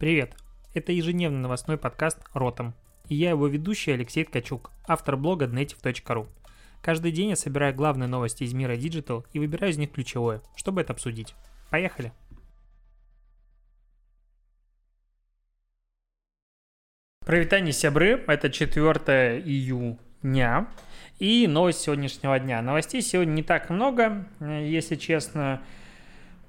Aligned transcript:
Привет! 0.00 0.34
Это 0.72 0.92
ежедневный 0.92 1.40
новостной 1.40 1.76
подкаст 1.76 2.20
«Ротом». 2.32 2.72
И 3.10 3.14
я 3.14 3.28
его 3.28 3.46
ведущий 3.48 3.90
Алексей 3.90 4.24
Ткачук, 4.24 4.70
автор 4.88 5.18
блога 5.18 5.44
native.ru. 5.44 6.26
Каждый 6.80 7.12
день 7.12 7.28
я 7.28 7.36
собираю 7.36 7.74
главные 7.74 8.08
новости 8.08 8.44
из 8.44 8.54
мира 8.54 8.78
Digital 8.78 9.26
и 9.34 9.38
выбираю 9.38 9.74
из 9.74 9.76
них 9.76 9.92
ключевое, 9.92 10.40
чтобы 10.56 10.80
это 10.80 10.94
обсудить. 10.94 11.34
Поехали! 11.68 12.14
Провитание 17.26 17.74
сябры, 17.74 18.24
это 18.26 18.48
4 18.48 19.42
июня. 19.44 20.66
И 21.18 21.46
новость 21.46 21.80
сегодняшнего 21.80 22.38
дня. 22.38 22.62
Новостей 22.62 23.02
сегодня 23.02 23.32
не 23.32 23.42
так 23.42 23.68
много, 23.68 24.26
если 24.40 24.96
честно. 24.96 25.62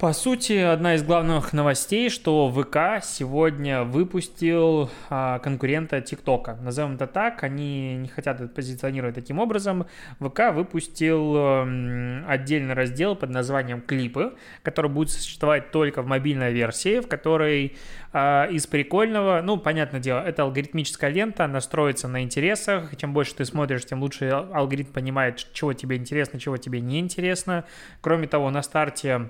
По 0.02 0.14
сути, 0.14 0.54
одна 0.54 0.96
из 0.96 1.04
главных 1.04 1.54
новостей, 1.54 2.10
что 2.10 2.50
ВК 2.50 3.06
сегодня 3.06 3.84
выпустил 3.84 4.90
а, 5.12 5.38
конкурента 5.38 6.02
ТикТока. 6.02 6.58
Назовем 6.60 6.96
это 6.96 7.06
так, 7.06 7.44
они 7.44 7.98
не 7.98 8.08
хотят 8.08 8.42
это 8.42 8.52
позиционировать 8.52 9.14
таким 9.14 9.38
образом. 9.38 9.86
ВК 10.20 10.54
выпустил 10.54 11.36
м, 11.38 12.26
отдельный 12.28 12.74
раздел 12.74 13.16
под 13.16 13.30
названием 13.30 13.80
«Клипы», 13.80 14.34
который 14.64 14.90
будет 14.90 15.12
существовать 15.12 15.70
только 15.70 16.02
в 16.02 16.08
мобильной 16.08 16.52
версии, 16.52 17.00
в 17.00 17.08
которой 17.08 17.78
а, 18.12 18.48
из 18.48 18.66
прикольного, 18.66 19.42
ну, 19.44 19.58
понятное 19.58 20.00
дело, 20.00 20.22
это 20.22 20.42
алгоритмическая 20.42 21.12
лента, 21.12 21.46
она 21.46 21.62
строится 21.62 22.08
на 22.08 22.24
интересах. 22.24 22.98
Чем 22.98 23.14
больше 23.14 23.36
ты 23.36 23.46
смотришь, 23.46 23.86
тем 23.86 24.02
лучше 24.02 24.30
алгоритм 24.30 24.94
понимает, 24.94 25.46
чего 25.54 25.74
тебе 25.74 25.98
интересно, 25.98 26.40
чего 26.40 26.58
тебе 26.58 26.82
не 26.82 27.00
интересно. 27.00 27.66
Кроме 28.02 28.26
того, 28.26 28.50
на 28.50 28.64
старте 28.64 29.30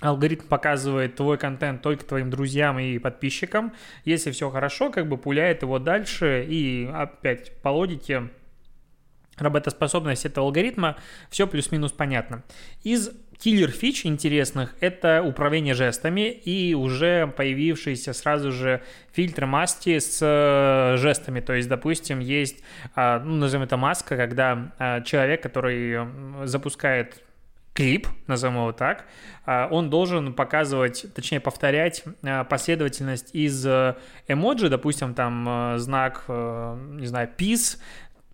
алгоритм 0.00 0.46
показывает 0.46 1.16
твой 1.16 1.38
контент 1.38 1.82
только 1.82 2.04
твоим 2.04 2.30
друзьям 2.30 2.78
и 2.78 2.98
подписчикам. 2.98 3.72
Если 4.04 4.30
все 4.30 4.50
хорошо, 4.50 4.90
как 4.90 5.08
бы 5.08 5.16
пуляет 5.16 5.62
его 5.62 5.78
дальше 5.78 6.44
и 6.48 6.90
опять 6.92 7.52
по 7.62 7.68
логике 7.68 8.30
работоспособность 9.36 10.26
этого 10.26 10.46
алгоритма, 10.46 10.96
все 11.28 11.46
плюс-минус 11.46 11.92
понятно. 11.92 12.44
Из 12.82 13.10
киллер 13.38 13.70
фич 13.70 14.06
интересных 14.06 14.74
это 14.80 15.22
управление 15.24 15.74
жестами 15.74 16.30
и 16.30 16.74
уже 16.74 17.26
появившиеся 17.26 18.12
сразу 18.12 18.52
же 18.52 18.82
фильтры 19.12 19.46
маски 19.46 19.98
с 19.98 20.18
э, 20.22 20.96
жестами. 20.98 21.40
То 21.40 21.52
есть, 21.54 21.68
допустим, 21.68 22.20
есть, 22.20 22.62
а, 22.94 23.18
ну, 23.20 23.34
назовем 23.34 23.64
это 23.64 23.76
маска, 23.76 24.16
когда 24.16 24.72
а, 24.78 25.00
человек, 25.00 25.42
который 25.42 26.46
запускает 26.46 27.22
клип, 27.74 28.06
назовем 28.28 28.56
его 28.56 28.72
так, 28.72 29.04
а, 29.44 29.68
он 29.70 29.90
должен 29.90 30.32
показывать, 30.32 31.06
точнее 31.14 31.40
повторять 31.40 32.04
а, 32.22 32.44
последовательность 32.44 33.34
из 33.34 33.66
э, 33.66 33.96
эмоджи, 34.28 34.70
допустим, 34.70 35.12
там 35.12 35.74
э, 35.74 35.78
знак, 35.78 36.24
э, 36.28 36.76
не 36.92 37.06
знаю, 37.06 37.28
peace, 37.36 37.78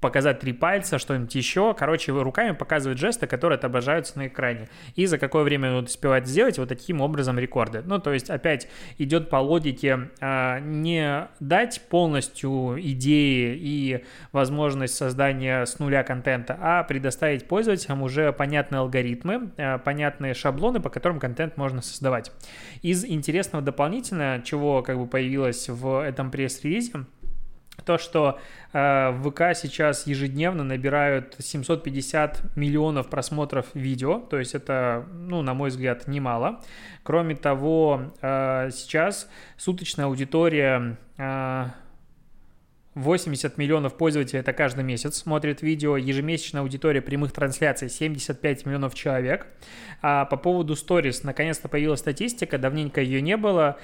показать 0.00 0.40
три 0.40 0.52
пальца, 0.52 0.98
что-нибудь 0.98 1.34
еще. 1.34 1.74
Короче, 1.74 2.12
руками 2.12 2.52
показывать 2.52 2.98
жесты, 2.98 3.26
которые 3.26 3.56
отображаются 3.56 4.18
на 4.18 4.26
экране. 4.28 4.68
И 4.96 5.06
за 5.06 5.18
какое 5.18 5.44
время 5.44 5.76
он 5.76 5.84
успевает 5.84 6.26
сделать 6.26 6.58
вот 6.58 6.68
таким 6.68 7.00
образом 7.00 7.38
рекорды. 7.38 7.82
Ну, 7.84 7.98
то 7.98 8.12
есть, 8.12 8.30
опять 8.30 8.68
идет 8.98 9.28
по 9.28 9.36
логике 9.36 10.10
а, 10.20 10.58
не 10.60 11.28
дать 11.38 11.82
полностью 11.88 12.76
идеи 12.80 13.56
и 13.56 14.04
возможность 14.32 14.94
создания 14.94 15.64
с 15.66 15.78
нуля 15.78 16.02
контента, 16.02 16.56
а 16.60 16.82
предоставить 16.84 17.46
пользователям 17.46 18.02
уже 18.02 18.32
понятные 18.32 18.80
алгоритмы, 18.80 19.50
а, 19.58 19.78
понятные 19.78 20.34
шаблоны, 20.34 20.80
по 20.80 20.88
которым 20.88 21.20
контент 21.20 21.56
можно 21.56 21.82
создавать. 21.82 22.32
Из 22.82 23.04
интересного 23.04 23.62
дополнительно, 23.62 24.42
чего 24.44 24.82
как 24.82 24.98
бы 24.98 25.06
появилось 25.06 25.68
в 25.68 26.02
этом 26.02 26.30
пресс-релизе, 26.30 27.04
то, 27.82 27.98
что 27.98 28.38
э, 28.72 29.12
ВК 29.22 29.56
сейчас 29.56 30.06
ежедневно 30.06 30.64
набирают 30.64 31.36
750 31.38 32.56
миллионов 32.56 33.08
просмотров 33.08 33.66
видео, 33.74 34.20
то 34.20 34.38
есть 34.38 34.54
это, 34.54 35.06
ну, 35.12 35.42
на 35.42 35.54
мой 35.54 35.70
взгляд, 35.70 36.06
немало. 36.08 36.62
Кроме 37.02 37.36
того, 37.36 38.12
э, 38.20 38.70
сейчас 38.72 39.28
суточная 39.56 40.06
аудитория 40.06 40.96
э, 41.18 41.66
80 42.94 43.56
миллионов 43.56 43.96
пользователей 43.96 44.40
это 44.40 44.52
каждый 44.52 44.82
месяц 44.82 45.16
смотрит 45.16 45.62
видео, 45.62 45.96
ежемесячная 45.96 46.62
аудитория 46.62 47.00
прямых 47.00 47.32
трансляций 47.32 47.88
75 47.88 48.66
миллионов 48.66 48.94
человек. 48.94 49.46
А 50.02 50.24
по 50.24 50.36
поводу 50.36 50.74
сторис, 50.74 51.22
наконец-то 51.22 51.68
появилась 51.68 52.00
статистика, 52.00 52.58
давненько 52.58 53.00
ее 53.00 53.22
не 53.22 53.36
было. 53.36 53.78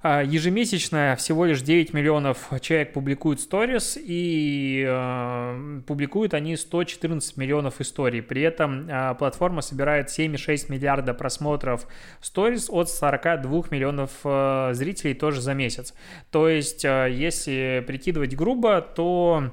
А, 0.00 0.22
ежемесячно 0.22 1.16
всего 1.18 1.44
лишь 1.44 1.60
9 1.60 1.92
миллионов 1.92 2.50
человек 2.60 2.92
публикуют 2.92 3.40
сторис, 3.40 3.98
и 4.00 4.84
э, 4.86 5.80
публикуют 5.86 6.34
они 6.34 6.56
114 6.56 7.36
миллионов 7.36 7.80
историй. 7.80 8.22
При 8.22 8.42
этом 8.42 8.88
э, 8.88 9.14
платформа 9.16 9.60
собирает 9.60 10.06
7,6 10.08 10.70
миллиарда 10.70 11.14
просмотров 11.14 11.88
сторис 12.20 12.70
от 12.70 12.88
42 12.88 13.64
миллионов 13.70 14.12
э, 14.22 14.70
зрителей 14.74 15.14
тоже 15.14 15.40
за 15.40 15.54
месяц. 15.54 15.94
То 16.30 16.48
есть, 16.48 16.84
э, 16.84 17.08
если 17.10 17.82
прикидывать 17.84 18.36
грубо, 18.36 18.80
то 18.80 19.50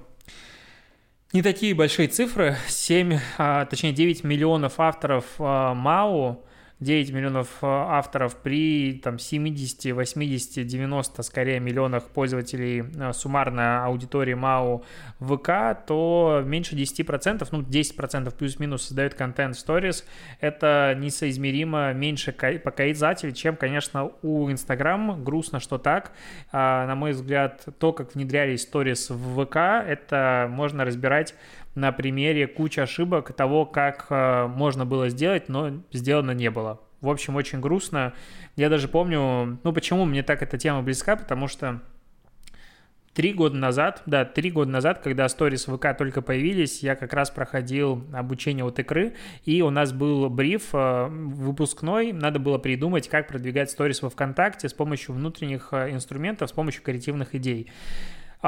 не 1.34 1.42
такие 1.42 1.74
большие 1.74 2.08
цифры. 2.08 2.56
7, 2.68 3.20
а, 3.38 3.66
точнее 3.66 3.94
9 3.94 4.24
миллионов 4.24 4.80
авторов 4.80 5.26
а, 5.40 5.74
МАУ 5.74 6.46
9 6.80 7.12
миллионов 7.12 7.48
э, 7.62 7.66
авторов 7.68 8.36
при 8.36 9.00
там, 9.04 9.18
70, 9.18 9.94
80, 9.94 10.68
90 10.68 11.24
скорее 11.24 11.60
миллионах 11.60 12.04
пользователей 12.10 12.84
э, 12.96 13.14
суммарно 13.14 13.86
аудитории 13.86 14.34
МАУ 14.34 14.84
ВК, 15.20 15.50
то 15.88 16.44
меньше 16.46 16.76
10%, 16.76 17.48
ну 17.52 17.62
10% 17.62 18.36
плюс-минус 18.36 18.84
создает 18.84 19.14
контент 19.14 19.56
Stories. 19.56 20.04
Это 20.42 20.96
несоизмеримо 20.98 21.94
меньше 21.94 22.34
показатель, 22.34 23.32
чем, 23.32 23.56
конечно, 23.56 24.12
у 24.22 24.50
Instagram. 24.50 25.24
Грустно, 25.24 25.62
что 25.62 25.78
так. 25.78 26.12
А, 26.52 26.86
на 26.88 26.96
мой 26.96 27.12
взгляд, 27.12 27.64
то, 27.80 27.94
как 27.94 28.16
внедрялись 28.16 28.68
Stories 28.68 29.14
в 29.14 29.46
ВК, 29.46 29.56
это 29.88 30.48
можно 30.50 30.84
разбирать 30.84 31.36
на 31.76 31.92
примере 31.92 32.48
кучи 32.48 32.80
ошибок 32.80 33.34
того, 33.34 33.66
как 33.66 34.08
э, 34.10 34.48
можно 34.48 34.86
было 34.86 35.10
сделать, 35.10 35.50
но 35.50 35.84
сделано 35.92 36.32
не 36.32 36.50
было. 36.50 36.82
В 37.02 37.10
общем, 37.10 37.36
очень 37.36 37.60
грустно. 37.60 38.14
Я 38.56 38.70
даже 38.70 38.88
помню, 38.88 39.60
ну 39.64 39.74
почему 39.74 40.06
мне 40.06 40.24
так 40.24 40.42
эта 40.42 40.58
тема 40.58 40.82
близка, 40.82 41.16
потому 41.16 41.48
что 41.48 41.82
Три 43.16 43.32
года 43.32 43.56
назад, 43.56 44.04
да, 44.06 44.26
три 44.26 44.52
года 44.52 44.70
назад, 44.70 45.00
когда 45.00 45.30
сторис 45.30 45.68
ВК 45.68 45.98
только 45.98 46.22
появились, 46.22 46.84
я 46.84 46.96
как 46.98 47.14
раз 47.14 47.32
проходил 47.32 48.04
обучение 48.12 48.66
от 48.66 48.78
икры, 48.78 49.14
и 49.46 49.62
у 49.62 49.70
нас 49.70 49.94
был 49.94 50.30
бриф 50.30 50.72
э, 50.74 51.08
выпускной, 51.08 52.12
надо 52.12 52.40
было 52.40 52.58
придумать, 52.58 53.08
как 53.08 53.30
продвигать 53.30 53.72
сторис 53.72 54.02
во 54.02 54.10
ВКонтакте 54.10 54.68
с 54.68 54.74
помощью 54.74 55.16
внутренних 55.16 55.70
э, 55.72 55.92
инструментов, 55.92 56.50
с 56.50 56.52
помощью 56.52 56.84
креативных 56.84 57.36
идей. 57.36 57.72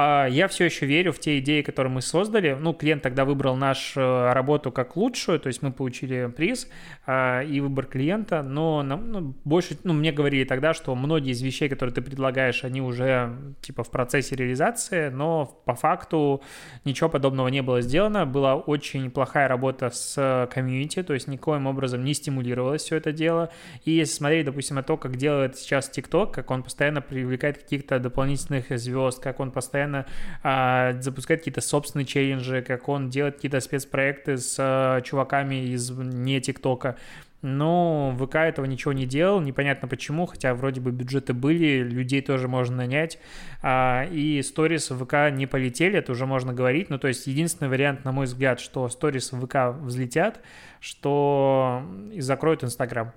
А, 0.00 0.26
я 0.26 0.46
все 0.46 0.66
еще 0.66 0.86
верю 0.86 1.12
в 1.12 1.18
те 1.18 1.40
идеи, 1.40 1.60
которые 1.60 1.92
мы 1.92 2.02
создали. 2.02 2.56
Ну, 2.60 2.72
клиент 2.72 3.02
тогда 3.02 3.24
выбрал 3.24 3.56
нашу 3.56 4.00
э, 4.00 4.32
работу 4.32 4.70
как 4.70 4.96
лучшую, 4.96 5.40
то 5.40 5.48
есть 5.48 5.60
мы 5.60 5.72
получили 5.72 6.32
приз 6.36 6.70
а, 7.04 7.42
и 7.42 7.58
выбор 7.58 7.86
клиента, 7.86 8.44
но 8.44 8.84
ну, 8.84 9.34
больше, 9.42 9.76
ну, 9.82 9.94
мне 9.94 10.12
говорили 10.12 10.44
тогда, 10.44 10.72
что 10.72 10.94
многие 10.94 11.32
из 11.32 11.42
вещей, 11.42 11.68
которые 11.68 11.92
ты 11.92 12.00
предлагаешь, 12.00 12.62
они 12.62 12.80
уже 12.80 13.34
типа 13.60 13.82
в 13.82 13.90
процессе 13.90 14.36
реализации, 14.36 15.08
но 15.08 15.46
по 15.64 15.74
факту 15.74 16.42
ничего 16.84 17.08
подобного 17.08 17.48
не 17.48 17.62
было 17.62 17.80
сделано. 17.80 18.24
Была 18.24 18.54
очень 18.54 19.10
плохая 19.10 19.48
работа 19.48 19.90
с 19.90 20.48
комьюнити, 20.54 21.02
то 21.02 21.12
есть 21.12 21.26
никоим 21.26 21.66
образом 21.66 22.04
не 22.04 22.14
стимулировалось 22.14 22.82
все 22.82 22.94
это 22.94 23.10
дело. 23.10 23.50
И 23.84 23.90
если 23.90 24.14
смотреть, 24.14 24.46
допустим, 24.46 24.76
на 24.76 24.84
то, 24.84 24.96
как 24.96 25.16
делает 25.16 25.56
сейчас 25.56 25.90
TikTok, 25.90 26.30
как 26.30 26.52
он 26.52 26.62
постоянно 26.62 27.00
привлекает 27.00 27.58
каких-то 27.58 27.98
дополнительных 27.98 28.66
звезд, 28.78 29.20
как 29.20 29.40
он 29.40 29.50
постоянно 29.50 29.87
постоянно 29.88 30.06
а, 30.42 30.92
запускает 31.00 31.40
какие-то 31.40 31.60
собственные 31.60 32.06
челленджи, 32.06 32.62
как 32.62 32.88
он 32.88 33.10
делает 33.10 33.36
какие-то 33.36 33.60
спецпроекты 33.60 34.36
с 34.36 34.56
а, 34.58 35.00
чуваками 35.02 35.66
из 35.66 35.90
не 35.90 36.40
ТикТока. 36.40 36.96
Но 37.40 38.16
ВК 38.18 38.34
этого 38.34 38.66
ничего 38.66 38.92
не 38.92 39.06
делал, 39.06 39.40
непонятно 39.40 39.86
почему, 39.86 40.26
хотя 40.26 40.54
вроде 40.54 40.80
бы 40.80 40.90
бюджеты 40.90 41.34
были, 41.34 41.84
людей 41.84 42.20
тоже 42.20 42.48
можно 42.48 42.78
нанять, 42.78 43.20
а, 43.62 44.06
и 44.10 44.42
сторис 44.42 44.90
в 44.90 45.04
ВК 45.04 45.30
не 45.32 45.46
полетели, 45.46 45.98
это 45.98 46.10
уже 46.10 46.26
можно 46.26 46.52
говорить, 46.52 46.90
ну 46.90 46.98
то 46.98 47.06
есть 47.06 47.28
единственный 47.28 47.68
вариант, 47.68 48.04
на 48.04 48.10
мой 48.10 48.26
взгляд, 48.26 48.58
что 48.58 48.88
сторис 48.88 49.30
в 49.30 49.46
ВК 49.46 49.80
взлетят, 49.80 50.40
что 50.80 51.84
и 52.12 52.20
закроют 52.20 52.64
Инстаграм. 52.64 53.12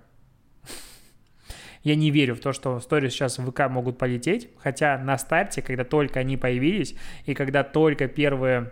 Я 1.83 1.95
не 1.95 2.11
верю 2.11 2.35
в 2.35 2.39
то, 2.39 2.53
что 2.53 2.79
сторис 2.79 3.13
сейчас 3.13 3.39
в 3.39 3.49
ВК 3.49 3.69
могут 3.69 3.97
полететь, 3.97 4.49
хотя 4.59 4.97
на 4.97 5.17
старте, 5.17 5.61
когда 5.61 5.83
только 5.83 6.19
они 6.19 6.37
появились, 6.37 6.95
и 7.25 7.33
когда 7.33 7.63
только 7.63 8.07
первые 8.07 8.71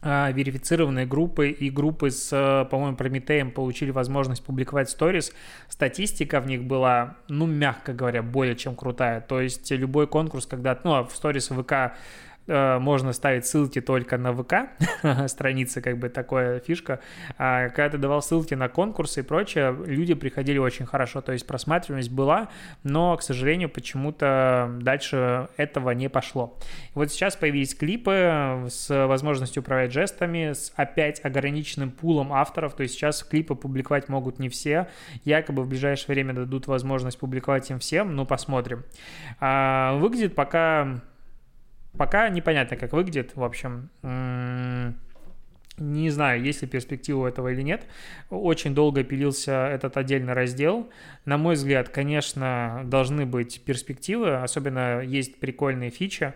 а, 0.00 0.30
верифицированные 0.30 1.06
группы 1.06 1.50
и 1.50 1.70
группы 1.70 2.10
с, 2.10 2.66
по-моему, 2.70 2.96
Прометеем 2.96 3.50
получили 3.50 3.90
возможность 3.90 4.44
публиковать 4.44 4.88
сторис. 4.88 5.32
Статистика 5.68 6.40
в 6.40 6.46
них 6.46 6.64
была, 6.64 7.16
ну, 7.28 7.46
мягко 7.46 7.92
говоря, 7.92 8.22
более 8.22 8.56
чем 8.56 8.76
крутая. 8.76 9.20
То 9.20 9.40
есть 9.40 9.70
любой 9.72 10.06
конкурс, 10.06 10.46
когда, 10.46 10.78
ну, 10.84 10.94
а 10.94 11.04
в 11.04 11.14
сторис 11.14 11.48
ВК 11.48 11.72
Э, 11.72 11.92
можно 12.48 13.12
ставить 13.12 13.46
ссылки 13.46 13.80
только 13.80 14.18
на 14.18 14.32
ВК, 14.32 14.70
страницы 15.28 15.80
как 15.80 15.98
бы 15.98 16.08
такая 16.08 16.60
фишка. 16.60 17.00
А 17.36 17.68
когда 17.68 17.90
ты 17.90 17.98
давал 17.98 18.22
ссылки 18.22 18.54
на 18.54 18.68
конкурсы 18.68 19.20
и 19.20 19.22
прочее, 19.22 19.76
люди 19.86 20.14
приходили 20.14 20.58
очень 20.58 20.86
хорошо, 20.86 21.20
то 21.20 21.32
есть 21.32 21.46
просматриваемость 21.46 22.10
была, 22.10 22.48
но, 22.82 23.16
к 23.16 23.22
сожалению, 23.22 23.68
почему-то 23.68 24.76
дальше 24.80 25.48
этого 25.56 25.90
не 25.90 26.08
пошло. 26.08 26.56
Вот 26.94 27.10
сейчас 27.10 27.36
появились 27.36 27.74
клипы 27.74 28.66
с 28.68 29.06
возможностью 29.06 29.62
управлять 29.62 29.92
жестами, 29.92 30.52
с 30.52 30.72
опять 30.76 31.24
ограниченным 31.24 31.90
пулом 31.90 32.32
авторов, 32.32 32.74
то 32.74 32.82
есть 32.82 32.94
сейчас 32.94 33.22
клипы 33.22 33.54
публиковать 33.54 34.08
могут 34.08 34.38
не 34.38 34.48
все, 34.48 34.88
якобы 35.24 35.62
в 35.64 35.68
ближайшее 35.68 36.14
время 36.14 36.32
дадут 36.32 36.66
возможность 36.66 37.18
публиковать 37.18 37.70
им 37.70 37.78
всем, 37.78 38.16
ну 38.16 38.26
посмотрим. 38.26 38.84
А, 39.40 39.96
выглядит 39.98 40.34
пока 40.34 41.00
Пока 41.98 42.28
непонятно, 42.28 42.76
как 42.76 42.92
выглядит, 42.92 43.34
в 43.34 43.42
общем. 43.42 43.90
Не 45.80 46.10
знаю, 46.10 46.42
есть 46.42 46.62
ли 46.62 46.68
перспектива 46.68 47.20
у 47.20 47.26
этого 47.26 47.48
или 47.52 47.62
нет. 47.62 47.86
Очень 48.30 48.74
долго 48.74 49.04
пилился 49.04 49.68
этот 49.68 49.96
отдельный 49.96 50.32
раздел. 50.32 50.90
На 51.24 51.38
мой 51.38 51.54
взгляд, 51.54 51.88
конечно, 51.88 52.82
должны 52.84 53.26
быть 53.26 53.62
перспективы, 53.64 54.36
особенно 54.36 55.00
есть 55.02 55.38
прикольные 55.38 55.90
фичи. 55.90 56.34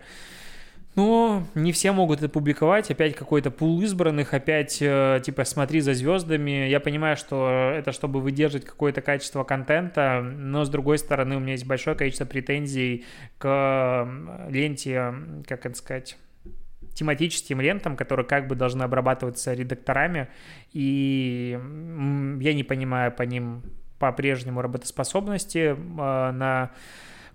Но 0.95 1.43
не 1.55 1.71
все 1.71 1.91
могут 1.91 2.19
это 2.19 2.29
публиковать, 2.29 2.91
опять 2.91 3.15
какой-то 3.15 3.49
пул 3.49 3.81
избранных, 3.81 4.33
опять 4.33 4.77
э, 4.79 5.21
типа 5.23 5.43
смотри 5.43 5.81
за 5.81 5.93
звездами. 5.93 6.67
Я 6.67 6.79
понимаю, 6.79 7.17
что 7.17 7.71
это 7.75 7.91
чтобы 7.91 8.21
выдержать 8.21 8.63
какое-то 8.63 9.01
качество 9.01 9.43
контента, 9.43 10.21
но 10.21 10.65
с 10.65 10.69
другой 10.69 10.99
стороны 10.99 11.37
у 11.37 11.39
меня 11.39 11.53
есть 11.53 11.65
большое 11.65 11.95
количество 11.95 12.25
претензий 12.25 13.05
к 13.39 14.07
ленте, 14.49 15.13
как 15.47 15.65
это 15.65 15.75
сказать, 15.75 16.17
тематическим 16.93 17.59
лентам, 17.59 17.95
которые 17.95 18.27
как 18.27 18.47
бы 18.47 18.55
должны 18.55 18.83
обрабатываться 18.83 19.53
редакторами, 19.53 20.27
и 20.73 21.57
я 22.39 22.53
не 22.53 22.63
понимаю 22.63 23.11
по 23.11 23.23
ним 23.23 23.63
по-прежнему 23.97 24.61
работоспособности 24.61 25.75
э, 25.75 25.75
на 25.75 26.71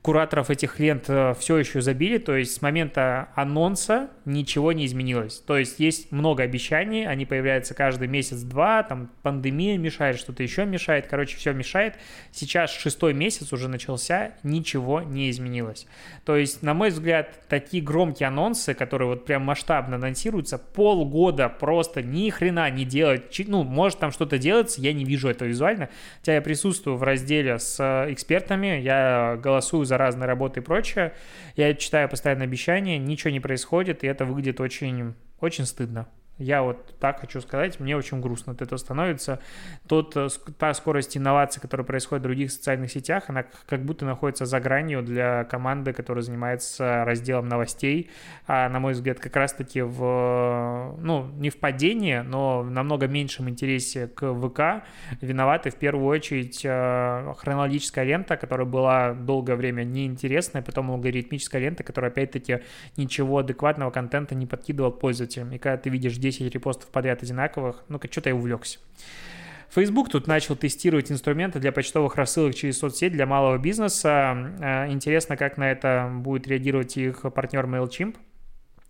кураторов 0.03 0.51
этих 0.51 0.79
лент 0.79 1.05
э, 1.09 1.35
все 1.39 1.57
еще 1.59 1.81
забили, 1.81 2.19
то 2.19 2.37
есть 2.37 2.55
с 2.55 2.63
момента 2.63 3.29
анонса 3.35 4.11
ничего 4.25 4.73
не 4.73 4.87
изменилось. 4.87 5.41
То 5.41 5.57
есть 5.57 5.81
есть 5.81 6.13
много 6.13 6.45
обещаний, 6.45 7.07
они 7.07 7.27
появляются 7.27 7.75
каждый 7.75 8.09
месяц-два, 8.09 8.83
там 8.85 9.11
пандемия 9.23 9.77
мешает, 9.77 10.19
что-то 10.19 10.43
еще 10.43 10.65
мешает, 10.65 11.07
короче, 11.09 11.37
все 11.37 11.53
мешает. 11.53 11.97
Сейчас 12.31 12.71
шестой 12.71 13.13
месяц 13.13 13.53
уже 13.53 13.69
начался, 13.69 14.35
ничего 14.43 15.03
не 15.03 15.31
изменилось. 15.31 15.87
То 16.25 16.37
есть, 16.37 16.63
на 16.63 16.75
мой 16.75 16.91
взгляд, 16.91 17.49
такие 17.49 17.83
громкие 17.83 18.29
анонсы, 18.29 18.75
которые 18.75 19.09
вот 19.09 19.25
прям 19.25 19.43
масштабно 19.43 19.97
анонсируются, 19.97 20.59
полгода 20.59 21.49
просто 21.49 22.03
ни 22.03 22.31
хрена 22.31 22.71
не 22.71 22.85
делать, 22.85 23.35
ну, 23.47 23.65
может 23.65 23.99
там 23.99 24.13
что-то 24.13 24.39
делается, 24.39 24.81
я 24.81 24.93
не 24.93 25.05
вижу 25.05 25.29
этого 25.29 25.49
визуально, 25.49 25.89
хотя 26.21 26.35
я 26.35 26.43
присутствую 26.43 26.97
в 26.97 27.03
разделе 27.03 27.59
с 27.59 27.77
э, 27.81 28.13
экспертами, 28.13 28.81
я 28.81 29.39
голосую 29.43 29.85
за 29.89 29.99
разные 29.99 30.27
работы 30.27 30.61
и 30.61 30.63
прочее. 30.63 31.15
Я 31.57 31.75
читаю 31.75 32.09
постоянно 32.09 32.45
обещания, 32.45 32.99
ничего 32.99 33.31
не 33.31 33.41
происходит, 33.41 34.05
и 34.05 34.07
это 34.07 34.25
выглядит 34.25 34.61
очень, 34.61 35.15
очень 35.41 35.67
стыдно. 35.67 36.07
Я 36.39 36.63
вот 36.63 36.95
так 37.01 37.21
хочу 37.21 37.41
сказать, 37.41 37.81
мне 37.81 37.97
очень 37.97 38.21
грустно 38.21 38.53
от 38.53 38.63
этого 38.63 38.79
становится. 38.79 39.41
Тот, 39.89 40.17
э, 40.17 40.29
та 40.57 40.73
скорость 40.73 41.17
инноваций, 41.17 41.61
которая 41.61 41.85
происходит 41.85 42.23
в 42.23 42.27
других 42.27 42.53
социальных 42.53 42.93
сетях, 42.93 43.25
она 43.27 43.45
как 43.67 43.85
будто 43.85 44.05
находится 44.05 44.47
за 44.47 44.61
гранью 44.61 45.03
для 45.03 45.45
команды, 45.45 45.93
которая 45.93 46.23
занимается 46.23 47.05
разделом 47.05 47.49
новостей. 47.49 48.11
А, 48.47 48.69
на 48.69 48.79
мой 48.79 48.93
взгляд, 48.93 49.19
как 49.19 49.35
раз-таки 49.35 49.83
в, 49.83 50.97
ну, 51.01 51.27
не 51.39 51.51
в 51.51 51.59
падении, 51.59 52.19
но 52.19 52.61
в 52.61 52.71
намного 52.71 53.09
меньшем 53.09 53.49
интересе 53.49 54.07
к 54.07 54.33
ВК 54.33 54.85
виноваты 55.21 55.71
в 55.71 55.77
первую 55.77 56.07
очередь 56.07 56.61
э, 56.65 57.35
хронологическая 57.39 58.05
лента, 58.05 58.37
которая 58.37 58.67
была 58.67 59.13
долгое 59.13 59.57
время 59.57 59.83
неинтересная, 59.83 60.63
потом 60.63 60.93
алгоритмическая 60.93 61.61
лента, 61.61 61.83
которая 61.83 62.13
опять-таки 62.13 62.61
ничего 62.97 63.39
адекватного 63.39 63.91
контента 63.91 64.37
не 64.37 64.47
подкидывал 64.47 64.93
пользователям. 64.93 65.53
И 65.53 65.59
когда 65.59 65.77
ты 65.77 65.91
видишь 65.91 66.17
10 66.31 66.53
репостов 66.53 66.91
подряд 66.91 67.23
одинаковых, 67.23 67.85
ну-ка, 67.89 68.09
что-то 68.11 68.31
я 68.31 68.35
увлекся. 68.35 68.79
Facebook 69.71 70.09
тут 70.09 70.27
начал 70.27 70.57
тестировать 70.57 71.13
инструменты 71.13 71.61
для 71.61 71.73
почтовых 71.73 72.17
рассылок 72.17 72.55
через 72.55 72.79
соцсеть 72.79 73.13
для 73.13 73.27
малого 73.27 73.59
бизнеса. 73.59 74.55
Э, 74.61 74.91
интересно, 74.91 75.37
как 75.37 75.59
на 75.59 75.71
это 75.71 76.11
будет 76.13 76.49
реагировать 76.49 76.97
их 76.97 77.21
партнер 77.35 77.67
MailChimp. 77.67 78.17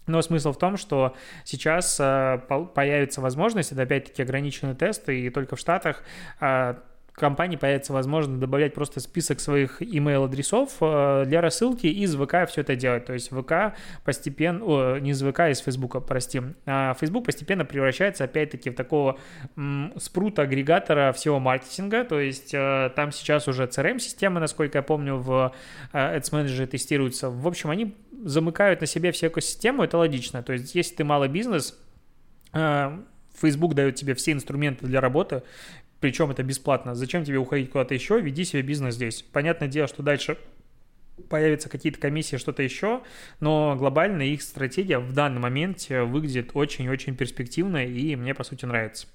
Но 0.07 0.23
смысл 0.23 0.53
в 0.53 0.59
том, 0.59 0.77
что 0.77 1.15
сейчас 1.45 1.99
э, 2.01 2.41
появится 2.75 3.21
возможность, 3.21 3.73
это 3.73 3.83
опять-таки 3.83 4.23
ограниченные 4.23 4.75
тесты, 4.75 5.21
и 5.21 5.31
только 5.31 5.57
в 5.57 5.61
Штатах 5.61 6.03
э, 6.41 6.75
компании 7.19 7.57
появится 7.57 7.93
возможность 7.93 8.41
добавлять 8.41 8.75
просто 8.75 9.01
список 9.01 9.41
своих 9.41 9.83
email-адресов 9.83 10.71
э, 10.81 11.25
для 11.27 11.41
рассылки 11.41 11.87
и 11.87 12.03
из 12.03 12.15
ВК 12.17 12.49
все 12.49 12.63
это 12.63 12.77
делать. 12.77 13.05
То 13.05 13.13
есть 13.13 13.31
ВК 13.31 13.77
постепенно, 14.05 14.65
о, 14.65 14.99
не 14.99 15.11
из 15.11 15.23
ВК, 15.23 15.41
а 15.41 15.51
из 15.51 15.59
Фейсбука, 15.61 16.01
прости. 16.01 16.41
А 16.67 16.95
Facebook 16.95 17.27
постепенно 17.27 17.65
превращается 17.65 18.25
опять-таки 18.25 18.71
в 18.71 18.75
такого 18.75 19.19
спрута 19.97 20.43
агрегатора 20.43 21.13
всего 21.13 21.39
маркетинга. 21.39 22.05
То 22.05 22.21
есть 22.21 22.55
э, 22.55 22.91
там 22.97 23.13
сейчас 23.13 23.49
уже 23.49 23.65
CRM-система, 23.65 24.41
насколько 24.41 24.79
я 24.79 24.83
помню, 24.83 25.17
в 25.17 25.53
э, 25.93 26.19
Ads 26.19 26.33
Manager 26.33 26.67
тестируется. 26.67 27.31
В 27.31 27.47
общем, 27.47 27.71
они 27.71 27.97
замыкают 28.25 28.81
на 28.81 28.87
себе 28.87 29.13
всю 29.13 29.29
экосистему, 29.29 29.85
это 29.85 29.99
логично. 29.99 30.43
То 30.43 30.53
есть 30.53 30.75
если 30.75 30.95
ты 30.97 31.05
малый 31.05 31.29
бизнес, 31.29 31.79
Facebook 33.41 33.75
дает 33.75 33.95
тебе 33.95 34.15
все 34.15 34.33
инструменты 34.33 34.87
для 34.87 35.01
работы, 35.01 35.43
причем 36.01 36.31
это 36.31 36.43
бесплатно. 36.43 36.95
Зачем 36.95 37.25
тебе 37.25 37.39
уходить 37.39 37.71
куда-то 37.71 37.95
еще? 37.95 38.21
Веди 38.21 38.45
себе 38.45 38.63
бизнес 38.63 38.95
здесь. 38.95 39.23
Понятное 39.23 39.69
дело, 39.69 39.89
что 39.89 40.03
дальше 40.03 40.39
появятся 41.29 41.69
какие-то 41.69 41.99
комиссии, 41.99 42.37
что-то 42.37 42.63
еще, 42.63 43.03
но 43.41 43.75
глобально 43.77 44.23
их 44.23 44.43
стратегия 44.43 44.99
в 44.99 45.13
данный 45.13 45.41
момент 45.41 45.87
выглядит 45.89 46.51
очень-очень 46.55 47.17
перспективно 47.17 47.85
и 47.85 48.15
мне, 48.17 48.35
по 48.35 48.45
сути, 48.45 48.65
нравится. 48.65 49.09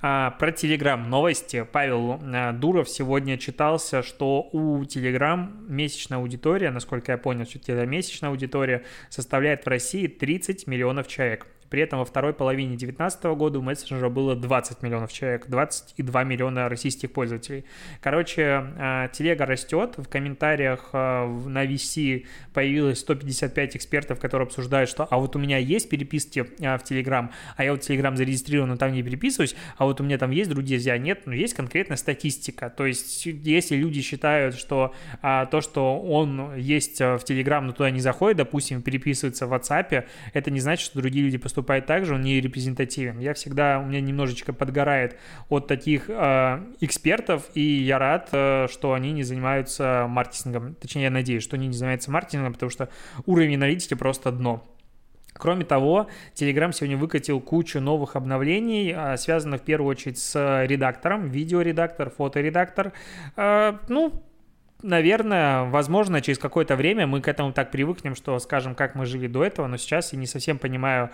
А, 0.00 0.32
про 0.32 0.50
Telegram 0.50 0.96
новости. 0.96 1.66
Павел 1.70 2.20
а, 2.22 2.52
Дуров 2.52 2.88
сегодня 2.88 3.38
читался, 3.38 4.02
что 4.02 4.48
у 4.52 4.82
Telegram 4.82 5.48
месячная 5.68 6.18
аудитория, 6.18 6.70
насколько 6.70 7.12
я 7.12 7.18
понял, 7.18 7.46
что 7.46 7.58
это 7.58 7.86
месячная 7.86 8.30
аудитория, 8.30 8.84
составляет 9.10 9.64
в 9.64 9.68
России 9.68 10.08
30 10.08 10.66
миллионов 10.66 11.06
человек. 11.06 11.46
При 11.72 11.80
этом 11.80 12.00
во 12.00 12.04
второй 12.04 12.34
половине 12.34 12.76
2019 12.76 13.24
года 13.24 13.58
у 13.58 13.62
мессенджера 13.62 14.10
было 14.10 14.36
20 14.36 14.82
миллионов 14.82 15.10
человек, 15.10 15.46
22 15.48 16.24
миллиона 16.24 16.68
российских 16.68 17.10
пользователей. 17.12 17.64
Короче, 18.02 18.62
а, 18.78 19.08
телега 19.08 19.46
растет. 19.46 19.94
В 19.96 20.06
комментариях 20.06 20.90
а, 20.92 21.26
на 21.26 21.64
VC 21.64 22.26
появилось 22.52 22.98
155 22.98 23.76
экспертов, 23.76 24.20
которые 24.20 24.44
обсуждают, 24.44 24.90
что 24.90 25.08
а 25.10 25.16
вот 25.16 25.34
у 25.34 25.38
меня 25.38 25.56
есть 25.56 25.88
переписки 25.88 26.44
а, 26.62 26.76
в 26.76 26.82
Telegram, 26.82 27.30
а 27.56 27.64
я 27.64 27.72
вот 27.72 27.80
Telegram 27.80 28.14
зарегистрирован, 28.16 28.68
но 28.68 28.76
там 28.76 28.92
не 28.92 29.02
переписываюсь, 29.02 29.56
а 29.78 29.86
вот 29.86 29.98
у 29.98 30.04
меня 30.04 30.18
там 30.18 30.30
есть 30.30 30.50
друзья, 30.50 30.98
нет, 30.98 31.22
но 31.24 31.32
есть 31.32 31.54
конкретная 31.54 31.96
статистика. 31.96 32.68
То 32.68 32.84
есть, 32.84 33.24
если 33.24 33.76
люди 33.76 34.02
считают, 34.02 34.56
что 34.56 34.94
то, 35.22 35.60
что 35.62 35.98
он 35.98 36.54
есть 36.54 37.00
в 37.00 37.22
Telegram, 37.26 37.62
но 37.62 37.72
туда 37.72 37.90
не 37.90 38.00
заходит, 38.00 38.36
допустим, 38.36 38.82
переписывается 38.82 39.46
в 39.46 39.54
WhatsApp, 39.54 40.04
это 40.34 40.50
не 40.50 40.60
значит, 40.60 40.84
что 40.84 40.98
другие 40.98 41.24
люди 41.24 41.38
поступают 41.38 41.61
поступает 41.62 41.86
так 41.86 42.04
же, 42.04 42.14
он 42.14 42.22
не 42.22 42.40
репрезентативен. 42.40 43.20
Я 43.20 43.34
всегда, 43.34 43.78
у 43.78 43.84
меня 43.84 44.00
немножечко 44.00 44.52
подгорает 44.52 45.16
от 45.48 45.68
таких 45.68 46.06
э, 46.08 46.60
экспертов, 46.80 47.48
и 47.54 47.60
я 47.60 47.98
рад, 47.98 48.28
э, 48.32 48.66
что 48.68 48.94
они 48.94 49.12
не 49.12 49.22
занимаются 49.22 50.06
маркетингом. 50.08 50.74
Точнее, 50.74 51.04
я 51.04 51.10
надеюсь, 51.10 51.44
что 51.44 51.56
они 51.56 51.68
не 51.68 51.74
занимаются 51.74 52.10
маркетингом, 52.10 52.52
потому 52.52 52.70
что 52.70 52.88
уровень 53.26 53.54
аналитики 53.54 53.94
просто 53.94 54.32
дно. 54.32 54.64
Кроме 55.34 55.64
того, 55.64 56.08
Telegram 56.34 56.72
сегодня 56.72 56.96
выкатил 56.96 57.40
кучу 57.40 57.80
новых 57.80 58.16
обновлений, 58.16 58.92
э, 58.92 59.16
связанных 59.16 59.60
в 59.60 59.64
первую 59.64 59.90
очередь 59.90 60.18
с 60.18 60.66
редактором, 60.66 61.28
видеоредактор, 61.28 62.10
фоторедактор. 62.10 62.92
Э, 63.36 63.78
ну, 63.88 64.22
наверное, 64.82 65.64
возможно, 65.64 66.20
через 66.20 66.38
какое-то 66.38 66.76
время 66.76 67.06
мы 67.06 67.20
к 67.20 67.28
этому 67.28 67.52
так 67.52 67.70
привыкнем, 67.70 68.14
что 68.14 68.38
скажем, 68.38 68.74
как 68.74 68.94
мы 68.94 69.06
жили 69.06 69.26
до 69.26 69.44
этого, 69.44 69.66
но 69.66 69.76
сейчас 69.76 70.12
я 70.12 70.18
не 70.18 70.26
совсем 70.26 70.58
понимаю, 70.58 71.10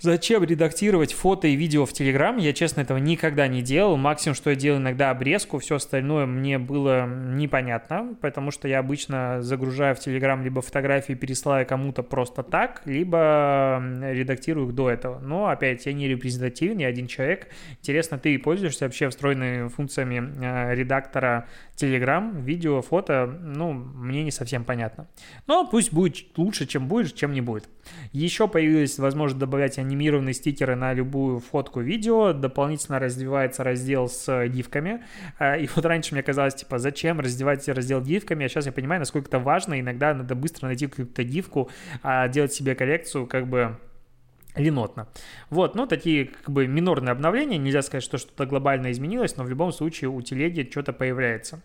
Зачем 0.00 0.44
редактировать 0.44 1.12
фото 1.12 1.48
и 1.48 1.56
видео 1.56 1.84
в 1.84 1.92
Телеграм? 1.92 2.36
Я, 2.36 2.52
честно, 2.52 2.82
этого 2.82 2.98
никогда 2.98 3.48
не 3.48 3.62
делал. 3.62 3.96
Максимум, 3.96 4.36
что 4.36 4.50
я 4.50 4.56
делал 4.56 4.78
иногда 4.78 5.10
обрезку, 5.10 5.58
все 5.58 5.74
остальное 5.74 6.24
мне 6.24 6.58
было 6.58 7.04
непонятно, 7.06 8.14
потому 8.20 8.52
что 8.52 8.68
я 8.68 8.78
обычно 8.78 9.42
загружаю 9.42 9.96
в 9.96 9.98
Телеграм 9.98 10.40
либо 10.44 10.62
фотографии, 10.62 11.14
пересылаю 11.14 11.66
кому-то 11.66 12.04
просто 12.04 12.44
так, 12.44 12.82
либо 12.84 13.82
редактирую 14.02 14.68
их 14.68 14.74
до 14.76 14.88
этого. 14.88 15.18
Но, 15.18 15.48
опять, 15.48 15.86
я 15.86 15.92
не 15.92 16.06
репрезентативен, 16.06 16.78
я 16.78 16.86
один 16.86 17.08
человек. 17.08 17.48
Интересно, 17.80 18.18
ты 18.18 18.38
пользуешься 18.38 18.84
вообще 18.84 19.08
встроенными 19.08 19.66
функциями 19.66 20.32
э, 20.40 20.76
редактора 20.76 21.48
Telegram, 21.76 22.40
видео, 22.40 22.82
фото? 22.82 23.26
Ну, 23.26 23.72
мне 23.72 24.22
не 24.22 24.30
совсем 24.30 24.62
понятно. 24.64 25.08
Но 25.48 25.66
пусть 25.66 25.92
будет 25.92 26.16
лучше, 26.36 26.66
чем 26.66 26.86
будет, 26.86 27.16
чем 27.16 27.32
не 27.32 27.40
будет. 27.40 27.68
Еще 28.12 28.46
появилась 28.46 28.98
возможность 28.98 29.40
добавлять 29.40 29.78
анимированные 29.88 30.34
стикеры 30.34 30.76
на 30.76 30.92
любую 30.92 31.40
фотку, 31.40 31.80
видео. 31.80 32.32
Дополнительно 32.32 32.98
развивается 32.98 33.64
раздел 33.64 34.08
с 34.08 34.46
гифками. 34.48 35.02
А, 35.38 35.56
и 35.56 35.66
вот 35.74 35.84
раньше 35.84 36.14
мне 36.14 36.22
казалось, 36.22 36.54
типа, 36.54 36.78
зачем 36.78 37.20
раздевать 37.20 37.66
раздел 37.68 38.00
гифками, 38.00 38.44
а 38.44 38.48
сейчас 38.48 38.66
я 38.66 38.72
понимаю, 38.72 39.00
насколько 39.00 39.28
это 39.28 39.38
важно. 39.38 39.80
Иногда 39.80 40.14
надо 40.14 40.34
быстро 40.34 40.66
найти 40.66 40.86
какую-то 40.86 41.24
гифку, 41.24 41.70
а 42.02 42.28
делать 42.28 42.52
себе 42.52 42.74
коллекцию, 42.74 43.26
как 43.26 43.48
бы 43.48 43.78
линотно. 44.54 45.08
Вот, 45.50 45.74
ну, 45.74 45.86
такие 45.86 46.26
как 46.26 46.50
бы 46.50 46.66
минорные 46.66 47.12
обновления. 47.12 47.58
Нельзя 47.58 47.82
сказать, 47.82 48.04
что 48.04 48.18
что-то 48.18 48.46
глобально 48.46 48.90
изменилось, 48.90 49.36
но 49.36 49.44
в 49.44 49.48
любом 49.48 49.72
случае 49.72 50.10
у 50.10 50.20
телеги 50.20 50.68
что-то 50.70 50.92
появляется. 50.92 51.62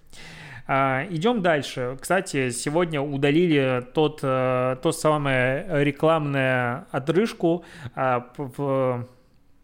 А, 0.65 1.05
идем 1.09 1.41
дальше. 1.41 1.97
Кстати, 1.99 2.49
сегодня 2.51 3.01
удалили 3.01 3.85
тот, 3.93 4.19
э, 4.23 4.77
то 4.81 4.91
самое 4.91 5.65
рекламное 5.83 6.85
отрыжку 6.91 7.65
а, 7.95 8.31
в 8.37 9.07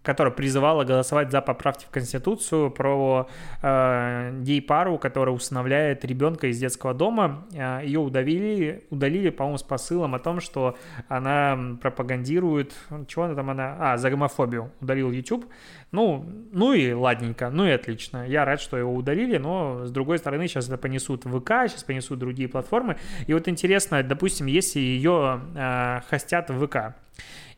которая 0.10 0.34
призывала 0.34 0.86
голосовать 0.86 1.30
за 1.30 1.40
поправки 1.40 1.86
в 1.86 1.92
Конституцию 1.92 2.72
про 2.72 3.30
э, 3.62 4.40
гей-пару, 4.42 4.98
которая 4.98 5.36
усыновляет 5.36 6.04
ребенка 6.04 6.48
из 6.48 6.58
детского 6.58 6.96
дома. 6.96 7.46
Э, 7.54 7.82
ее 7.84 8.00
удалили, 8.00 8.88
удалили, 8.90 9.30
по-моему, 9.30 9.60
с 9.60 9.62
посылом 9.64 10.16
о 10.16 10.20
том, 10.20 10.42
что 10.42 10.76
она 11.10 11.78
пропагандирует... 11.80 12.74
Чего 13.08 13.26
она 13.26 13.36
там? 13.36 13.52
Она... 13.52 13.76
А, 13.80 13.98
за 13.98 14.10
гомофобию. 14.10 14.72
Удалил 14.82 15.12
YouTube. 15.12 15.46
Ну, 15.92 16.26
ну 16.52 16.74
и 16.74 16.92
ладненько, 16.92 17.52
ну 17.52 17.68
и 17.68 17.70
отлично. 17.70 18.26
Я 18.28 18.46
рад, 18.46 18.60
что 18.60 18.78
его 18.78 18.92
удалили, 18.92 19.38
но 19.38 19.86
с 19.86 19.92
другой 19.92 20.18
стороны 20.18 20.48
сейчас 20.48 20.68
это 20.68 20.80
понесут 20.80 21.26
ВК, 21.26 21.52
сейчас 21.68 21.84
понесут 21.84 22.18
другие 22.18 22.50
платформы. 22.50 22.98
И 23.28 23.34
вот 23.36 23.48
интересно, 23.48 24.02
допустим, 24.02 24.48
если 24.48 24.80
ее 24.80 25.40
э, 25.56 26.02
хостят 26.10 26.50
в 26.50 26.66
ВК, 26.66 26.96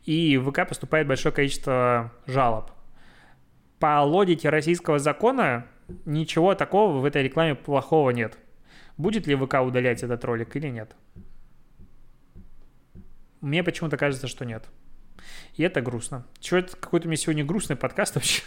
и 0.04 0.36
в 0.36 0.50
ВК 0.50 0.68
поступает 0.68 1.06
большое 1.06 1.34
количество 1.34 2.12
жалоб. 2.26 2.70
По 3.78 4.02
логике 4.02 4.48
российского 4.48 4.98
закона 4.98 5.66
ничего 6.04 6.54
такого 6.54 6.98
в 6.98 7.04
этой 7.04 7.22
рекламе 7.22 7.54
плохого 7.54 8.10
нет. 8.10 8.38
Будет 8.96 9.26
ли 9.26 9.34
ВК 9.34 9.54
удалять 9.62 10.02
этот 10.02 10.24
ролик 10.24 10.54
или 10.56 10.68
нет? 10.68 10.94
Мне 13.40 13.64
почему-то 13.64 13.96
кажется, 13.96 14.28
что 14.28 14.44
нет. 14.44 14.68
И 15.54 15.62
это 15.62 15.80
грустно. 15.80 16.26
Чего 16.38 16.60
это 16.60 16.76
какой-то 16.76 17.08
меня 17.08 17.16
сегодня 17.16 17.44
грустный 17.44 17.76
подкаст 17.76 18.14
вообще? 18.14 18.41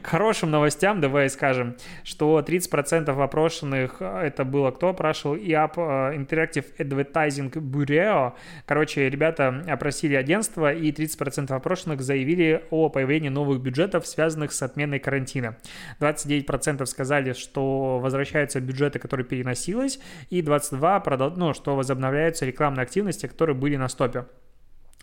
К 0.00 0.06
хорошим 0.06 0.50
новостям 0.50 1.00
давай 1.00 1.28
скажем, 1.28 1.76
что 2.04 2.40
30% 2.40 3.10
опрошенных, 3.10 3.96
э, 4.00 4.26
это 4.26 4.44
было 4.44 4.70
кто 4.70 4.88
опрашивал? 4.88 5.36
ИАП 5.36 5.78
э, 5.78 5.80
Interactive 6.16 6.64
Advertising 6.78 7.50
Bureau. 7.52 8.32
Короче, 8.66 9.08
ребята 9.08 9.64
опросили 9.68 10.14
агентство, 10.14 10.72
и 10.72 10.90
30% 10.90 11.52
опрошенных 11.52 12.00
заявили 12.00 12.64
о 12.70 12.88
появлении 12.88 13.28
новых 13.28 13.60
бюджетов, 13.60 14.06
связанных 14.06 14.52
с 14.52 14.62
отменой 14.62 14.98
карантина. 14.98 15.56
29% 16.00 16.84
сказали, 16.86 17.32
что 17.32 17.98
возвращаются 17.98 18.60
бюджеты, 18.60 18.98
которые 18.98 19.26
переносились, 19.26 20.00
и 20.30 20.40
22% 20.40 21.32
ну, 21.36 21.54
что 21.54 21.76
возобновляются 21.76 22.46
рекламные 22.46 22.82
активности, 22.82 23.26
которые 23.26 23.56
были 23.56 23.76
на 23.76 23.88
стопе. 23.88 24.26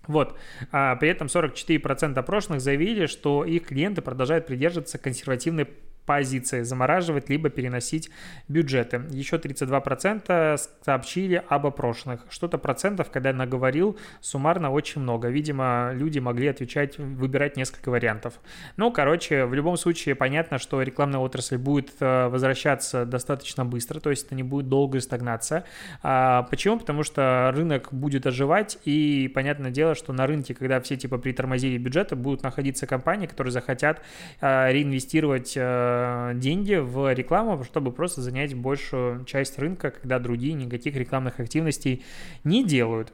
Вот. 0.08 0.38
А 0.72 0.96
при 0.96 1.10
этом 1.10 1.27
44% 1.27 2.18
опрошенных 2.18 2.62
заявили, 2.62 3.06
что 3.06 3.46
их 3.46 3.68
клиенты 3.68 4.01
продолжают 4.01 4.48
придерживаться 4.48 4.98
консервативной 4.98 5.68
позиции 6.10 6.63
замораживать 6.63 7.30
либо 7.30 7.51
переносить 7.51 8.10
бюджеты. 8.48 9.04
Еще 9.12 9.36
32% 9.36 10.60
сообщили 10.84 11.44
об 11.48 11.68
опрошенных. 11.68 12.25
Что-то 12.32 12.58
процентов, 12.58 13.12
когда 13.12 13.32
наговорил, 13.32 13.96
суммарно 14.20 14.72
очень 14.72 15.01
много. 15.01 15.28
Видимо, 15.28 15.92
люди 15.94 16.18
могли 16.18 16.48
отвечать, 16.48 16.98
выбирать 16.98 17.58
несколько 17.58 17.92
вариантов. 17.92 18.39
Ну, 18.75 18.92
короче, 18.92 19.46
в 19.46 19.54
любом 19.54 19.78
случае 19.78 20.16
понятно, 20.16 20.58
что 20.58 20.82
рекламная 20.82 21.20
отрасль 21.20 21.58
будет 21.58 21.92
э, 22.00 22.28
возвращаться 22.28 23.06
достаточно 23.06 23.63
быстро, 23.63 24.00
то 24.00 24.10
есть 24.10 24.25
это 24.25 24.34
не 24.34 24.42
будет 24.42 24.68
долгая 24.68 25.01
стагнация. 25.01 25.63
А 26.01 26.42
почему? 26.50 26.80
Потому 26.80 27.04
что 27.04 27.51
рынок 27.56 27.89
будет 27.92 28.25
оживать, 28.25 28.80
и 28.84 29.32
понятное 29.36 29.70
дело, 29.70 29.94
что 29.94 30.12
на 30.12 30.25
рынке, 30.25 30.56
когда 30.56 30.82
все 30.82 30.98
типа 30.98 31.20
притормозили 31.20 31.78
бюджеты, 31.78 32.16
будут 32.16 32.42
находиться 32.42 32.88
компании, 32.88 33.28
которые 33.28 33.51
захотят 33.51 34.01
э, 34.42 34.72
реинвестировать 34.72 35.56
Э, 35.60 35.99
деньги 36.36 36.75
в 36.75 37.13
рекламу, 37.13 37.63
чтобы 37.63 37.91
просто 37.91 38.22
занять 38.22 38.53
большую 38.53 39.25
часть 39.25 39.58
рынка, 39.60 39.91
когда 39.91 40.20
другие 40.20 40.53
никаких 40.53 40.96
рекламных 40.96 41.39
активностей 41.39 42.03
не 42.44 42.63
делают. 42.63 43.13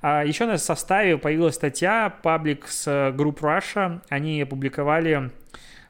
А 0.00 0.24
еще 0.24 0.46
на 0.46 0.58
составе 0.58 1.18
появилась 1.18 1.54
статья 1.54 2.14
Public 2.22 2.64
с 2.66 2.86
Group 2.86 3.40
Russia. 3.40 4.02
Они 4.08 4.40
опубликовали 4.42 5.30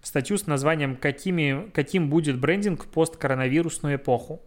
статью 0.03 0.39
с 0.39 0.47
названием 0.47 0.97
«Какими, 0.97 1.71
«Каким 1.73 2.11
будет 2.11 2.39
брендинг 2.39 2.85
в 2.85 2.89
посткоронавирусную 2.89 3.97
эпоху». 3.97 4.43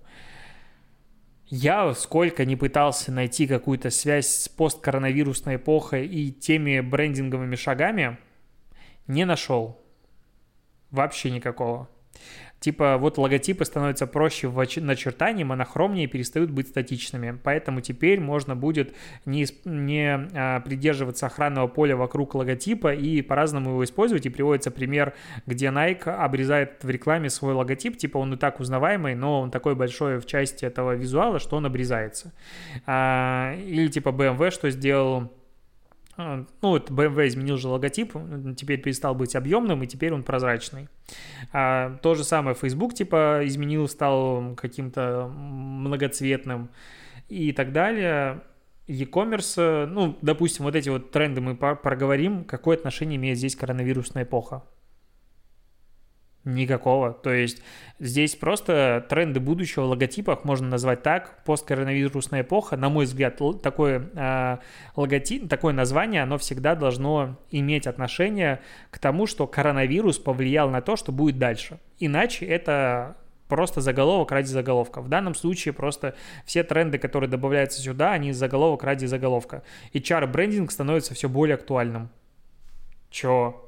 Я 1.50 1.94
сколько 1.94 2.44
не 2.44 2.58
пытался 2.58 3.12
найти 3.12 3.48
какую-то 3.48 3.90
связь 3.90 4.28
с 4.28 4.50
посткоронавирусной 4.50 5.56
эпохой 5.56 6.06
и 6.06 6.30
теми 6.30 6.82
брендинговыми 6.82 7.56
шагами, 7.56 8.18
не 9.08 9.24
нашел. 9.24 9.82
Вообще 10.92 11.32
никакого. 11.32 11.90
Типа 12.60 12.98
вот 12.98 13.20
логотипы 13.20 13.66
становятся 13.66 14.08
проще 14.08 14.48
в 14.48 14.58
начертании, 14.78 15.44
монохромнее, 15.44 16.08
перестают 16.08 16.50
быть 16.50 16.68
статичными. 16.68 17.40
Поэтому 17.44 17.82
теперь 17.82 18.20
можно 18.20 18.56
будет 18.56 18.96
не, 19.26 19.46
не 19.64 20.28
а, 20.34 20.60
придерживаться 20.62 21.28
охранного 21.28 21.68
поля 21.68 21.96
вокруг 21.96 22.34
логотипа 22.34 22.96
и 22.96 23.22
по-разному 23.22 23.72
его 23.72 23.84
использовать. 23.84 24.26
И 24.26 24.30
приводится 24.30 24.72
пример, 24.72 25.14
где 25.46 25.68
Nike 25.68 26.10
обрезает 26.10 26.84
в 26.84 26.90
рекламе 26.90 27.30
свой 27.30 27.54
логотип, 27.54 27.96
типа 27.96 28.18
он 28.18 28.34
и 28.34 28.38
так 28.38 28.60
узнаваемый, 28.60 29.14
но 29.14 29.42
он 29.42 29.52
такой 29.52 29.76
большой 29.76 30.20
в 30.20 30.26
части 30.26 30.66
этого 30.66 30.96
визуала, 30.96 31.38
что 31.38 31.58
он 31.58 31.68
обрезается. 31.68 32.34
А, 32.88 33.56
или 33.56 33.88
типа 33.88 34.10
BMW, 34.10 34.50
что 34.50 34.72
сделал 34.72 35.32
ну, 36.18 36.46
вот 36.62 36.90
BMW 36.90 37.28
изменил 37.28 37.58
же 37.58 37.68
логотип, 37.68 38.14
теперь 38.58 38.82
перестал 38.82 39.14
быть 39.14 39.36
объемным, 39.36 39.84
и 39.84 39.88
теперь 39.88 40.14
он 40.14 40.24
прозрачный. 40.24 40.90
А, 41.54 41.98
то 42.02 42.16
же 42.16 42.24
самое 42.24 42.56
Facebook, 42.56 42.94
типа, 42.96 43.42
изменил, 43.44 43.88
стал 43.88 44.56
каким-то 44.56 45.32
многоцветным 45.34 46.70
и 47.30 47.52
так 47.52 47.72
далее. 47.72 48.42
E-commerce, 48.88 49.86
ну, 49.86 50.18
допустим, 50.22 50.66
вот 50.66 50.76
эти 50.76 50.90
вот 50.90 51.12
тренды 51.12 51.42
мы 51.42 51.56
проговорим, 51.56 52.46
какое 52.46 52.78
отношение 52.78 53.18
имеет 53.18 53.38
здесь 53.38 53.56
коронавирусная 53.56 54.24
эпоха. 54.24 54.64
Никакого. 56.48 57.12
То 57.12 57.34
есть 57.34 57.62
здесь 58.00 58.38
просто 58.38 59.06
тренды 59.10 59.42
будущего 59.42 59.84
в 59.84 59.90
логотипах 59.90 60.46
можно 60.46 60.70
назвать 60.70 61.04
так. 61.04 61.44
Посткоронавирусная 61.44 62.42
эпоха, 62.42 62.78
на 62.78 62.88
мой 62.88 63.04
взгляд, 63.04 63.42
такое, 63.62 64.10
э, 64.16 64.58
логотип, 64.96 65.50
такое 65.50 65.74
название, 65.74 66.24
оно 66.24 66.38
всегда 66.38 66.76
должно 66.76 67.38
иметь 67.52 67.86
отношение 67.86 68.62
к 68.92 68.98
тому, 68.98 69.28
что 69.28 69.46
коронавирус 69.46 70.20
повлиял 70.20 70.70
на 70.70 70.80
то, 70.80 70.96
что 70.96 71.12
будет 71.12 71.38
дальше. 71.38 71.80
Иначе 72.00 72.46
это 72.46 73.18
просто 73.50 73.82
заголовок 73.82 74.32
ради 74.32 74.48
заголовка. 74.48 75.02
В 75.02 75.10
данном 75.10 75.36
случае 75.36 75.74
просто 75.74 76.16
все 76.46 76.64
тренды, 76.64 76.98
которые 76.98 77.30
добавляются 77.30 77.82
сюда, 77.82 78.14
они 78.14 78.32
заголовок 78.32 78.86
ради 78.86 79.06
заголовка. 79.06 79.64
И 79.92 80.00
HR-брендинг 80.00 80.72
становится 80.72 81.14
все 81.14 81.28
более 81.28 81.56
актуальным. 81.56 82.10
Чё? 83.10 83.67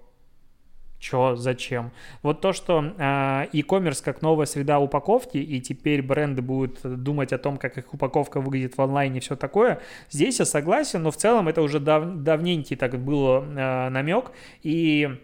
Чё, 1.00 1.38
зачем? 1.38 1.92
Вот 2.24 2.42
то, 2.42 2.52
что 2.52 2.84
э, 2.84 3.48
e-commerce 3.54 4.04
как 4.04 4.22
новая 4.22 4.46
среда 4.46 4.80
упаковки, 4.80 5.38
и 5.38 5.62
теперь 5.62 6.02
бренды 6.02 6.42
будут 6.42 6.82
думать 6.84 7.32
о 7.32 7.38
том, 7.38 7.58
как 7.58 7.78
их 7.78 7.94
упаковка 7.94 8.42
выглядит 8.42 8.78
в 8.78 8.82
онлайне 8.82 9.18
и 9.18 9.22
все 9.22 9.38
такое, 9.38 9.80
здесь 10.10 10.40
я 10.40 10.46
согласен, 10.46 11.04
но 11.04 11.12
в 11.12 11.16
целом 11.16 11.48
это 11.48 11.62
уже 11.62 11.80
дав 11.80 12.06
давненький 12.16 12.76
так 12.76 13.00
было 13.00 13.46
э, 13.46 13.90
намек, 13.90 14.32
и 14.62 15.18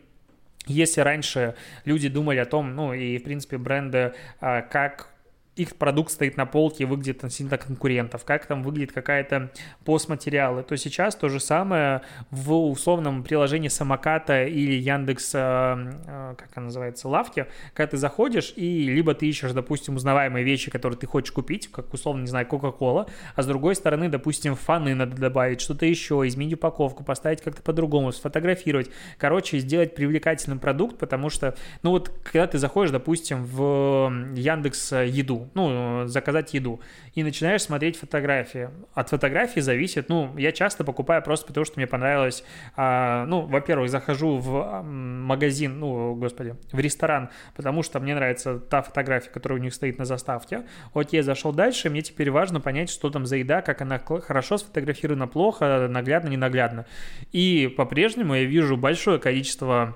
если 0.65 1.01
раньше 1.01 1.55
люди 1.83 2.07
думали 2.07 2.37
о 2.37 2.45
том, 2.45 2.73
ну 2.73 2.93
и 2.93 3.17
в 3.17 3.23
принципе 3.23 3.57
бренды, 3.57 4.13
э, 4.39 4.61
как 4.61 5.09
их 5.55 5.75
продукт 5.75 6.11
стоит 6.11 6.37
на 6.37 6.45
полке 6.45 6.83
и 6.83 6.85
выглядит 6.85 7.17
относительно 7.17 7.57
конкурентов, 7.57 8.25
как 8.25 8.45
там 8.45 8.61
выглядит 8.61 8.91
какая-то 8.91 9.51
постматериалы, 9.85 10.63
то 10.63 10.75
сейчас 10.75 11.15
то 11.15 11.29
же 11.29 11.39
самое 11.39 12.01
в 12.29 12.53
условном 12.53 13.23
приложении 13.23 13.69
самоката 13.69 14.43
или 14.43 14.73
Яндекс, 14.73 15.31
э, 15.33 15.37
э, 15.37 16.35
как 16.37 16.49
она 16.55 16.65
называется, 16.65 17.07
лавки, 17.07 17.45
когда 17.73 17.91
ты 17.91 17.97
заходишь 17.97 18.53
и 18.55 18.89
либо 18.89 19.13
ты 19.13 19.27
ищешь, 19.27 19.53
допустим, 19.53 19.95
узнаваемые 19.95 20.43
вещи, 20.43 20.69
которые 20.69 20.99
ты 20.99 21.07
хочешь 21.07 21.31
купить, 21.31 21.71
как 21.71 21.93
условно, 21.93 22.21
не 22.21 22.27
знаю, 22.27 22.45
Кока-Кола, 22.47 23.07
а 23.35 23.41
с 23.41 23.45
другой 23.45 23.75
стороны, 23.75 24.09
допустим, 24.09 24.55
фаны 24.55 24.93
надо 24.93 25.15
добавить, 25.15 25.61
что-то 25.61 25.85
еще, 25.85 26.15
изменить 26.27 26.55
упаковку, 26.55 27.03
поставить 27.03 27.41
как-то 27.41 27.61
по-другому, 27.61 28.11
сфотографировать, 28.11 28.89
короче, 29.17 29.59
сделать 29.59 29.95
привлекательным 29.95 30.59
продукт, 30.59 30.97
потому 30.97 31.29
что, 31.29 31.55
ну 31.81 31.91
вот, 31.91 32.09
когда 32.23 32.47
ты 32.47 32.57
заходишь, 32.57 32.91
допустим, 32.91 33.45
в 33.45 34.11
Яндекс 34.35 34.91
Еду, 34.91 35.44
ну, 35.53 36.03
заказать 36.05 36.53
еду, 36.53 36.79
и 37.13 37.23
начинаешь 37.23 37.63
смотреть 37.63 37.97
фотографии. 37.97 38.69
От 38.93 39.09
фотографии 39.09 39.59
зависит, 39.59 40.09
ну, 40.09 40.35
я 40.37 40.51
часто 40.51 40.83
покупаю 40.83 41.21
просто 41.21 41.47
потому, 41.47 41.65
что 41.65 41.79
мне 41.79 41.87
понравилось, 41.87 42.43
а, 42.75 43.25
ну, 43.25 43.41
во-первых, 43.41 43.89
захожу 43.89 44.37
в 44.37 44.81
магазин, 44.83 45.79
ну, 45.79 46.15
господи, 46.15 46.55
в 46.71 46.79
ресторан, 46.79 47.29
потому 47.55 47.83
что 47.83 47.99
мне 47.99 48.15
нравится 48.15 48.59
та 48.59 48.81
фотография, 48.81 49.29
которая 49.29 49.59
у 49.59 49.61
них 49.61 49.73
стоит 49.73 49.97
на 49.97 50.05
заставке. 50.05 50.65
Окей, 50.93 51.21
зашел 51.21 51.51
дальше, 51.51 51.89
мне 51.89 52.01
теперь 52.01 52.31
важно 52.31 52.59
понять, 52.59 52.89
что 52.89 53.09
там 53.09 53.25
за 53.25 53.37
еда, 53.37 53.61
как 53.61 53.81
она 53.81 53.99
хорошо 53.99 54.57
сфотографирована, 54.57 55.27
плохо, 55.27 55.87
наглядно, 55.89 56.29
ненаглядно. 56.29 56.85
И 57.31 57.73
по-прежнему 57.75 58.35
я 58.35 58.45
вижу 58.45 58.77
большое 58.77 59.19
количество 59.19 59.95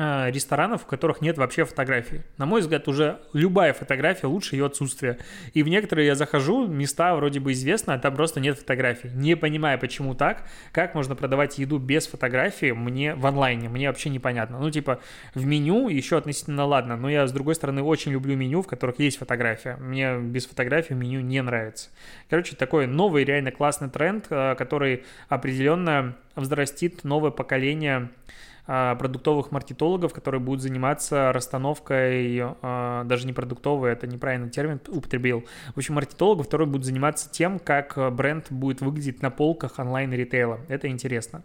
ресторанов, 0.00 0.82
в 0.82 0.86
которых 0.86 1.20
нет 1.20 1.36
вообще 1.36 1.64
фотографий. 1.64 2.22
На 2.38 2.46
мой 2.46 2.62
взгляд, 2.62 2.88
уже 2.88 3.20
любая 3.34 3.74
фотография 3.74 4.28
лучше 4.28 4.56
ее 4.56 4.66
отсутствия. 4.66 5.18
И 5.52 5.62
в 5.62 5.68
некоторые 5.68 6.06
я 6.06 6.14
захожу, 6.14 6.66
места 6.66 7.14
вроде 7.14 7.38
бы 7.38 7.52
известны, 7.52 7.92
а 7.92 7.98
там 7.98 8.14
просто 8.14 8.40
нет 8.40 8.58
фотографий. 8.58 9.10
Не 9.12 9.36
понимая, 9.36 9.76
почему 9.76 10.14
так, 10.14 10.44
как 10.72 10.94
можно 10.94 11.14
продавать 11.16 11.58
еду 11.58 11.78
без 11.78 12.06
фотографии 12.06 12.72
мне 12.72 13.14
в 13.14 13.26
онлайне, 13.26 13.68
мне 13.68 13.88
вообще 13.88 14.08
непонятно. 14.08 14.58
Ну, 14.58 14.70
типа, 14.70 15.00
в 15.34 15.44
меню 15.44 15.88
еще 15.88 16.16
относительно 16.16 16.64
ладно, 16.64 16.96
но 16.96 17.10
я, 17.10 17.26
с 17.26 17.32
другой 17.32 17.54
стороны, 17.54 17.82
очень 17.82 18.12
люблю 18.12 18.36
меню, 18.36 18.62
в 18.62 18.66
которых 18.66 18.98
есть 19.00 19.18
фотография. 19.18 19.76
Мне 19.76 20.18
без 20.18 20.46
фотографии 20.46 20.94
меню 20.94 21.20
не 21.20 21.42
нравится. 21.42 21.90
Короче, 22.30 22.56
такой 22.56 22.86
новый, 22.86 23.24
реально 23.24 23.50
классный 23.50 23.90
тренд, 23.90 24.26
а, 24.30 24.54
который 24.54 25.04
определенно 25.28 26.16
взрастит 26.36 27.04
новое 27.04 27.30
поколение 27.30 28.08
а, 28.08 28.49
продуктовых 28.70 29.50
маркетологов, 29.50 30.12
которые 30.12 30.40
будут 30.40 30.62
заниматься 30.62 31.32
расстановкой, 31.32 32.38
а, 32.40 33.02
даже 33.04 33.26
не 33.26 33.32
продуктовые, 33.32 33.94
это 33.94 34.06
неправильный 34.06 34.50
термин 34.50 34.80
употребил. 34.86 35.44
В 35.74 35.78
общем, 35.78 35.94
маркетологов, 35.94 36.46
которые 36.46 36.68
будут 36.68 36.84
заниматься 36.84 37.28
тем, 37.30 37.58
как 37.58 37.98
бренд 38.14 38.46
будет 38.50 38.80
выглядеть 38.80 39.22
на 39.22 39.30
полках 39.30 39.78
онлайн-ритейла. 39.78 40.60
Это 40.68 40.88
интересно. 40.88 41.42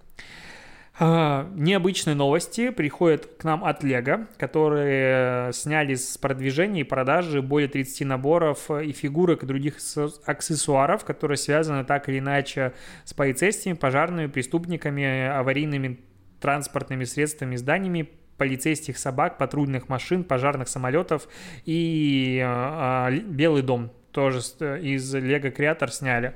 Uh, 0.97 1.51
необычные 1.55 2.15
новости 2.15 2.69
приходят 2.69 3.25
к 3.25 3.43
нам 3.43 3.65
от 3.65 3.83
Lego, 3.83 4.27
которые 4.37 5.51
сняли 5.51 5.95
с 5.95 6.17
продвижения 6.17 6.81
и 6.81 6.83
продажи 6.85 7.41
более 7.41 7.67
30 7.67 8.07
наборов 8.07 8.71
и 8.71 8.93
фигурок 8.93 9.43
и 9.43 9.45
других 9.45 9.75
аксессуаров, 10.25 11.03
которые 11.03 11.35
связаны 11.35 11.83
так 11.83 12.07
или 12.07 12.19
иначе 12.19 12.71
с 13.03 13.13
полицейскими, 13.13 13.73
пожарными, 13.73 14.27
преступниками, 14.27 15.27
аварийными 15.27 15.99
транспортными 16.45 17.05
средствами, 17.05 17.55
зданиями, 17.55 18.07
полицейских 18.37 18.99
собак, 18.99 19.39
патрульных 19.39 19.89
машин, 19.89 20.23
пожарных 20.23 20.67
самолетов 20.67 21.27
и 21.65 22.39
э, 22.45 23.19
Белый 23.25 23.63
дом 23.63 23.91
тоже 24.11 24.41
из 24.79 25.15
Lego 25.15 25.51
Creator 25.51 25.89
сняли. 25.89 26.35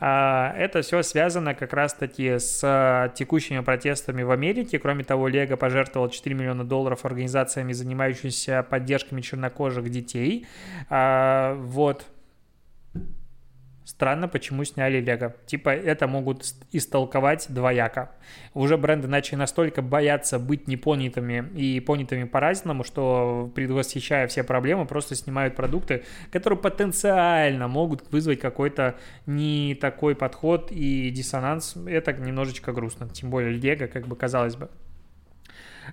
А, 0.00 0.54
это 0.56 0.80
все 0.80 1.02
связано 1.02 1.54
как 1.54 1.74
раз-таки 1.74 2.38
с 2.38 3.12
текущими 3.14 3.60
протестами 3.60 4.22
в 4.22 4.30
Америке. 4.30 4.78
Кроме 4.78 5.04
того, 5.04 5.28
Лего 5.28 5.56
пожертвовал 5.56 6.08
4 6.08 6.34
миллиона 6.34 6.64
долларов 6.64 7.04
организациями, 7.04 7.74
занимающимися 7.74 8.62
поддержками 8.62 9.20
чернокожих 9.20 9.90
детей. 9.90 10.46
А, 10.88 11.54
вот. 11.56 12.06
Странно, 13.86 14.26
почему 14.26 14.64
сняли 14.64 15.00
Лего. 15.00 15.36
Типа 15.46 15.68
это 15.68 16.08
могут 16.08 16.44
истолковать 16.72 17.46
двояко. 17.48 18.10
Уже 18.52 18.76
бренды 18.76 19.06
начали 19.06 19.36
настолько 19.36 19.80
бояться 19.80 20.40
быть 20.40 20.66
непонятыми 20.66 21.48
и 21.54 21.78
понятыми 21.78 22.24
по-разному, 22.24 22.82
что, 22.82 23.48
предвосхищая 23.54 24.26
все 24.26 24.42
проблемы, 24.42 24.86
просто 24.86 25.14
снимают 25.14 25.54
продукты, 25.54 26.02
которые 26.32 26.58
потенциально 26.58 27.68
могут 27.68 28.10
вызвать 28.10 28.40
какой-то 28.40 28.96
не 29.24 29.76
такой 29.80 30.16
подход 30.16 30.72
и 30.72 31.10
диссонанс. 31.10 31.76
Это 31.86 32.12
немножечко 32.12 32.72
грустно. 32.72 33.08
Тем 33.08 33.30
более 33.30 33.52
Лего, 33.52 33.86
как 33.86 34.08
бы 34.08 34.16
казалось 34.16 34.56
бы. 34.56 34.68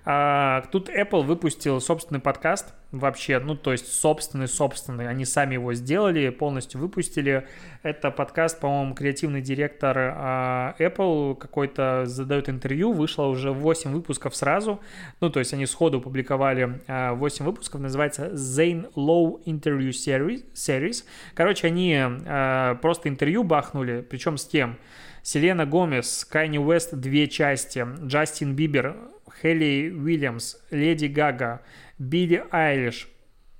А, 0.04 0.62
тут 0.72 0.88
Apple 0.88 1.22
выпустил 1.22 1.80
собственный 1.80 2.20
подкаст 2.20 2.74
вообще, 2.90 3.38
ну, 3.38 3.56
то 3.56 3.72
есть 3.72 3.92
собственный-собственный. 3.92 5.08
Они 5.08 5.24
сами 5.24 5.54
его 5.54 5.74
сделали, 5.74 6.28
полностью 6.30 6.80
выпустили. 6.80 7.46
Это 7.82 8.10
подкаст, 8.10 8.60
по-моему, 8.60 8.94
креативный 8.94 9.40
директор 9.40 9.96
а, 9.98 10.74
Apple 10.78 11.36
какой-то 11.36 12.04
задает 12.06 12.48
интервью. 12.48 12.92
Вышло 12.92 13.24
уже 13.24 13.52
8 13.52 13.92
выпусков 13.92 14.36
сразу. 14.36 14.80
Ну, 15.20 15.30
то 15.30 15.40
есть 15.40 15.52
они 15.52 15.66
сходу 15.66 16.00
публиковали 16.00 16.80
а, 16.86 17.14
8 17.14 17.44
выпусков. 17.44 17.80
Называется 17.80 18.30
Zane 18.34 18.92
Low 18.94 19.42
Interview 19.44 19.90
Series. 19.90 21.04
Короче, 21.34 21.66
они 21.66 21.96
а, 21.98 22.76
просто 22.76 23.08
интервью 23.08 23.44
бахнули, 23.44 24.06
причем 24.08 24.38
с 24.38 24.46
кем? 24.46 24.76
Селена 25.24 25.64
Гомес, 25.64 26.26
Кайни 26.26 26.58
Уэст 26.58 26.94
две 26.96 27.28
части, 27.28 27.82
Джастин 28.06 28.54
Бибер, 28.54 28.94
Хелли 29.40 29.90
Уильямс, 29.90 30.56
Леди 30.70 31.06
Гага, 31.06 31.62
Билли 31.98 32.44
Айлиш, 32.50 33.08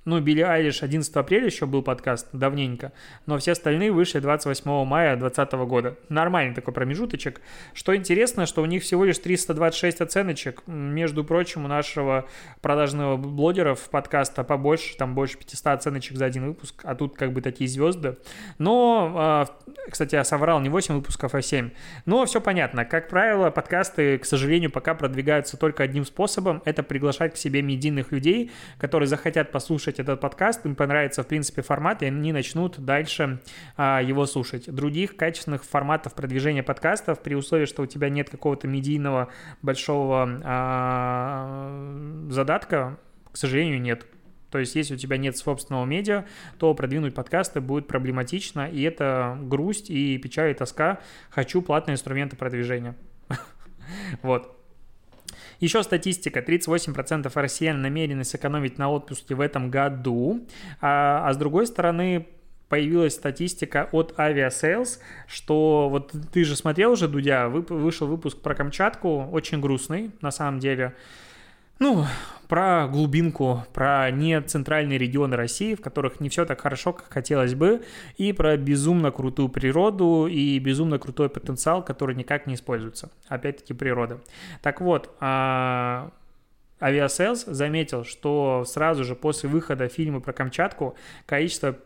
ну, 0.05 0.21
Билли 0.21 0.43
Айлиш 0.43 0.83
11 0.83 1.15
апреля 1.17 1.47
еще 1.47 1.67
был 1.67 1.83
подкаст, 1.83 2.29
давненько, 2.33 2.93
но 3.27 3.39
все 3.39 3.53
остальные 3.53 3.91
вышли 3.91 4.19
28 4.19 4.85
мая 4.85 5.17
2020 5.17 5.55
года. 5.69 5.97
Нормальный 6.09 6.55
такой 6.55 6.75
промежуточек. 6.75 7.41
Что 7.73 7.97
интересно, 7.97 8.45
что 8.47 8.63
у 8.63 8.67
них 8.67 8.83
всего 8.83 9.05
лишь 9.05 9.19
326 9.19 10.03
оценочек. 10.03 10.63
Между 10.67 11.25
прочим, 11.25 11.65
у 11.65 11.69
нашего 11.69 12.29
продажного 12.61 13.17
блогеров 13.17 13.89
подкаста 13.89 14.45
побольше, 14.45 14.97
там 14.97 15.15
больше 15.15 15.39
500 15.39 15.67
оценочек 15.67 16.19
за 16.19 16.27
один 16.27 16.47
выпуск, 16.49 16.83
а 16.85 16.95
тут 16.95 17.17
как 17.17 17.33
бы 17.33 17.41
такие 17.41 17.69
звезды. 17.69 18.19
Но, 18.59 19.13
а, 19.17 19.47
кстати, 19.91 20.15
я 20.15 20.25
соврал, 20.25 20.61
не 20.61 20.69
8 20.69 20.97
выпусков, 20.97 21.35
а 21.35 21.41
7. 21.41 21.71
Но 22.05 22.27
все 22.27 22.41
понятно. 22.41 22.85
Как 22.85 23.09
правило, 23.09 23.51
подкасты, 23.51 24.19
к 24.19 24.27
сожалению, 24.27 24.71
пока 24.71 24.95
продвигаются 24.95 25.57
только 25.57 25.83
одним 25.83 26.05
способом. 26.05 26.61
Это 26.67 26.83
приглашать 26.83 27.35
к 27.35 27.37
себе 27.37 27.63
медийных 27.63 28.13
людей, 28.13 28.51
которые 28.79 29.07
захотят 29.07 29.51
послушать 29.51 29.94
послушать 29.95 30.01
этот 30.01 30.21
подкаст, 30.21 30.67
им 30.67 30.75
понравится, 30.75 31.23
в 31.23 31.27
принципе, 31.27 31.63
формат, 31.63 32.03
и 32.03 32.07
они 32.07 32.33
начнут 32.33 32.79
дальше 32.79 33.41
а, 33.77 34.01
его 34.03 34.27
слушать. 34.27 34.73
Других 34.73 35.17
качественных 35.17 35.65
форматов 35.65 36.15
продвижения 36.15 36.63
подкастов 36.63 37.23
при 37.23 37.35
условии, 37.35 37.67
что 37.67 37.83
у 37.83 37.87
тебя 37.87 38.09
нет 38.09 38.31
какого-то 38.31 38.69
медийного 38.69 39.29
большого 39.63 40.41
а, 40.45 42.29
задатка, 42.31 42.99
к 43.33 43.37
сожалению, 43.37 43.81
нет. 43.81 44.07
То 44.51 44.59
есть, 44.59 44.77
если 44.77 44.95
у 44.95 44.99
тебя 44.99 45.17
нет 45.17 45.37
собственного 45.37 45.85
медиа, 45.85 46.25
то 46.59 46.75
продвинуть 46.75 47.15
подкасты 47.15 47.61
будет 47.61 47.89
проблематично, 47.89 48.69
и 48.69 48.83
это 48.83 49.37
грусть 49.43 49.91
и 49.91 50.19
печаль 50.19 50.51
и 50.51 50.55
тоска. 50.55 50.99
Хочу 51.31 51.63
платные 51.63 51.95
инструменты 51.95 52.37
продвижения. 52.37 52.95
Вот. 54.23 54.54
Еще 55.61 55.83
статистика. 55.83 56.41
38% 56.41 57.31
россиян 57.35 57.81
намерены 57.81 58.25
сэкономить 58.25 58.79
на 58.79 58.91
отпуске 58.91 59.35
в 59.35 59.41
этом 59.41 59.71
году. 59.71 60.47
А, 60.81 61.29
а 61.29 61.33
с 61.33 61.37
другой 61.37 61.67
стороны, 61.67 62.27
появилась 62.69 63.15
статистика 63.15 63.89
от 63.93 64.15
Aviasales, 64.19 64.99
что 65.29 65.89
вот 65.89 66.13
ты 66.33 66.45
же 66.45 66.57
смотрел 66.57 66.93
уже, 66.93 67.09
Дудя, 67.09 67.49
вышел 67.49 68.07
выпуск 68.07 68.41
про 68.41 68.55
Камчатку, 68.55 69.29
очень 69.31 69.61
грустный 69.61 70.11
на 70.21 70.31
самом 70.31 70.59
деле. 70.59 70.95
Ну, 71.79 72.05
про 72.49 72.87
глубинку, 72.87 73.65
про 73.73 74.11
не 74.11 74.41
центральные 74.41 74.99
регионы 74.99 75.37
России, 75.37 75.75
в 75.75 75.81
которых 75.81 76.21
не 76.21 76.29
все 76.29 76.45
так 76.45 76.61
хорошо, 76.61 76.93
как 76.93 77.13
хотелось 77.13 77.55
бы, 77.55 77.83
и 78.17 78.33
про 78.33 78.57
безумно 78.57 79.11
крутую 79.11 79.49
природу 79.49 80.27
и 80.27 80.59
безумно 80.59 80.99
крутой 80.99 81.29
потенциал, 81.29 81.85
который 81.85 82.15
никак 82.15 82.47
не 82.47 82.55
используется. 82.55 83.11
Опять-таки 83.29 83.75
природа. 83.75 84.21
Так 84.63 84.81
вот, 84.81 85.11
а, 85.21 86.11
Aviasales 86.81 87.45
заметил, 87.47 88.05
что 88.05 88.65
сразу 88.67 89.05
же 89.05 89.17
после 89.17 89.49
выхода 89.49 89.89
фильма 89.89 90.21
про 90.21 90.33
Камчатку 90.33 90.97
количество 91.27 91.77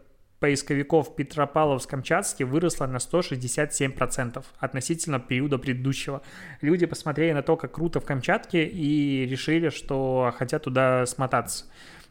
поисковиков 0.41 1.17
Петропавловск-Камчатске 1.17 2.45
выросла 2.45 2.87
на 2.87 2.99
167% 2.99 4.45
относительно 4.59 5.19
периода 5.19 5.59
предыдущего. 5.59 6.23
Люди 6.61 6.87
посмотрели 6.87 7.33
на 7.33 7.43
то, 7.43 7.57
как 7.57 7.73
круто 7.73 8.01
в 8.01 8.05
Камчатке 8.05 8.65
и 8.65 9.27
решили, 9.27 9.69
что 9.71 10.33
хотят 10.37 10.65
туда 10.65 11.07
смотаться. 11.07 11.67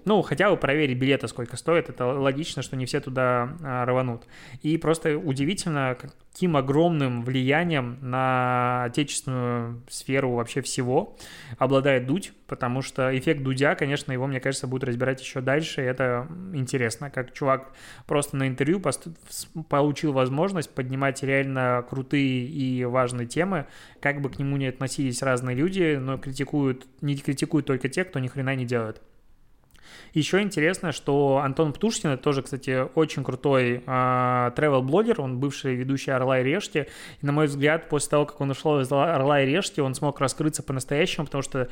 Ну, 0.07 0.21
хотя 0.21 0.49
бы 0.49 0.55
проверить 0.55 0.97
билеты, 0.97 1.27
сколько 1.27 1.57
стоит. 1.57 1.89
Это 1.89 2.05
логично, 2.05 2.61
что 2.61 2.77
не 2.77 2.85
все 2.85 3.01
туда 3.01 3.57
а, 3.61 3.83
рванут. 3.83 4.25
И 4.61 4.77
просто 4.77 5.17
удивительно, 5.17 5.97
каким 5.99 6.55
огромным 6.55 7.23
влиянием 7.23 7.97
на 7.99 8.85
отечественную 8.85 9.83
сферу 9.89 10.31
вообще 10.31 10.61
всего 10.61 11.17
обладает 11.57 12.07
Дудь, 12.07 12.31
потому 12.47 12.81
что 12.81 13.17
эффект 13.17 13.43
Дудя, 13.43 13.75
конечно, 13.75 14.13
его, 14.13 14.27
мне 14.27 14.39
кажется, 14.39 14.65
будут 14.65 14.87
разбирать 14.87 15.19
еще 15.19 15.41
дальше, 15.41 15.81
и 15.81 15.85
это 15.85 16.25
интересно, 16.53 17.09
как 17.09 17.33
чувак 17.33 17.73
просто 18.05 18.37
на 18.37 18.47
интервью 18.47 18.81
получил 19.67 20.13
возможность 20.13 20.73
поднимать 20.73 21.21
реально 21.21 21.85
крутые 21.89 22.45
и 22.45 22.85
важные 22.85 23.27
темы, 23.27 23.67
как 23.99 24.21
бы 24.21 24.29
к 24.29 24.39
нему 24.39 24.55
не 24.55 24.67
относились 24.67 25.21
разные 25.21 25.57
люди, 25.57 25.97
но 25.99 26.17
критикуют, 26.17 26.87
не 27.01 27.17
критикуют 27.17 27.65
только 27.65 27.89
те, 27.89 28.05
кто 28.05 28.19
ни 28.19 28.29
хрена 28.29 28.55
не 28.55 28.63
делает. 28.63 29.01
Еще 30.13 30.41
интересно, 30.41 30.91
что 30.91 31.37
Антон 31.43 31.73
Птушкин, 31.73 32.11
это 32.11 32.23
тоже, 32.23 32.41
кстати, 32.41 32.87
очень 32.95 33.23
крутой 33.23 33.83
э, 33.85 33.89
travel-блогер, 34.55 35.21
он 35.21 35.39
бывший 35.39 35.75
ведущий 35.75 36.11
«Орла 36.11 36.39
и 36.39 36.43
решки», 36.43 36.87
и, 37.21 37.25
на 37.25 37.31
мой 37.31 37.47
взгляд, 37.47 37.89
после 37.89 38.09
того, 38.09 38.25
как 38.25 38.41
он 38.41 38.51
ушел 38.51 38.79
из 38.79 38.91
«Орла 38.91 39.41
и 39.41 39.45
решки», 39.45 39.79
он 39.79 39.93
смог 39.95 40.19
раскрыться 40.19 40.63
по-настоящему, 40.63 41.25
потому 41.25 41.43
что 41.43 41.69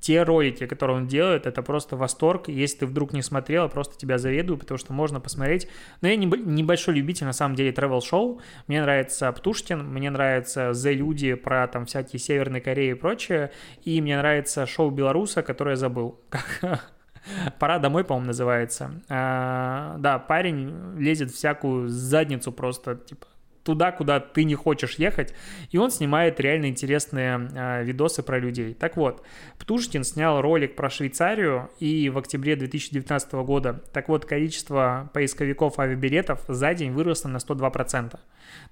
те 0.00 0.22
ролики, 0.22 0.66
которые 0.66 0.98
он 0.98 1.06
делает, 1.06 1.46
это 1.46 1.62
просто 1.62 1.96
восторг. 1.96 2.48
Если 2.48 2.78
ты 2.78 2.86
вдруг 2.86 3.12
не 3.12 3.22
смотрел, 3.22 3.68
просто 3.68 3.96
тебя 3.96 4.18
заведую, 4.18 4.58
потому 4.58 4.78
что 4.78 4.92
можно 4.92 5.20
посмотреть. 5.20 5.68
Но 6.00 6.08
я 6.08 6.16
небольшой 6.16 6.94
любитель, 6.94 7.26
на 7.26 7.32
самом 7.32 7.56
деле, 7.56 7.72
travel-шоу. 7.72 8.40
Мне 8.66 8.82
нравится 8.82 9.32
Птушкин, 9.32 9.84
мне 9.84 10.10
нравится 10.10 10.70
The 10.70 10.92
Люди 10.92 11.34
про 11.34 11.66
там 11.66 11.86
всякие 11.86 12.20
Северные 12.20 12.60
Кореи 12.60 12.90
и 12.90 12.94
прочее. 12.94 13.50
И 13.84 14.00
мне 14.00 14.16
нравится 14.16 14.66
шоу 14.66 14.90
Беларуса, 14.90 15.42
которое 15.42 15.70
я 15.70 15.76
забыл. 15.76 16.20
Пора 17.58 17.78
домой, 17.78 18.04
по-моему, 18.04 18.28
называется. 18.28 19.02
А, 19.08 19.96
да, 19.98 20.18
парень 20.18 20.98
лезет 20.98 21.30
всякую 21.30 21.88
задницу 21.88 22.52
просто, 22.52 22.96
типа, 22.96 23.26
туда, 23.66 23.90
куда 23.90 24.20
ты 24.20 24.44
не 24.44 24.54
хочешь 24.54 24.94
ехать, 24.94 25.34
и 25.70 25.78
он 25.78 25.90
снимает 25.90 26.38
реально 26.38 26.66
интересные 26.66 27.50
э, 27.52 27.84
видосы 27.84 28.22
про 28.22 28.38
людей. 28.38 28.74
Так 28.74 28.96
вот, 28.96 29.22
Птушкин 29.58 30.04
снял 30.04 30.40
ролик 30.40 30.76
про 30.76 30.88
Швейцарию, 30.88 31.68
и 31.80 32.08
в 32.08 32.16
октябре 32.16 32.54
2019 32.54 33.32
года, 33.32 33.82
так 33.92 34.08
вот, 34.08 34.24
количество 34.24 35.10
поисковиков 35.12 35.80
авиабилетов 35.80 36.44
за 36.46 36.74
день 36.74 36.92
выросло 36.92 37.28
на 37.28 37.38
102%. 37.38 38.10
То 38.10 38.20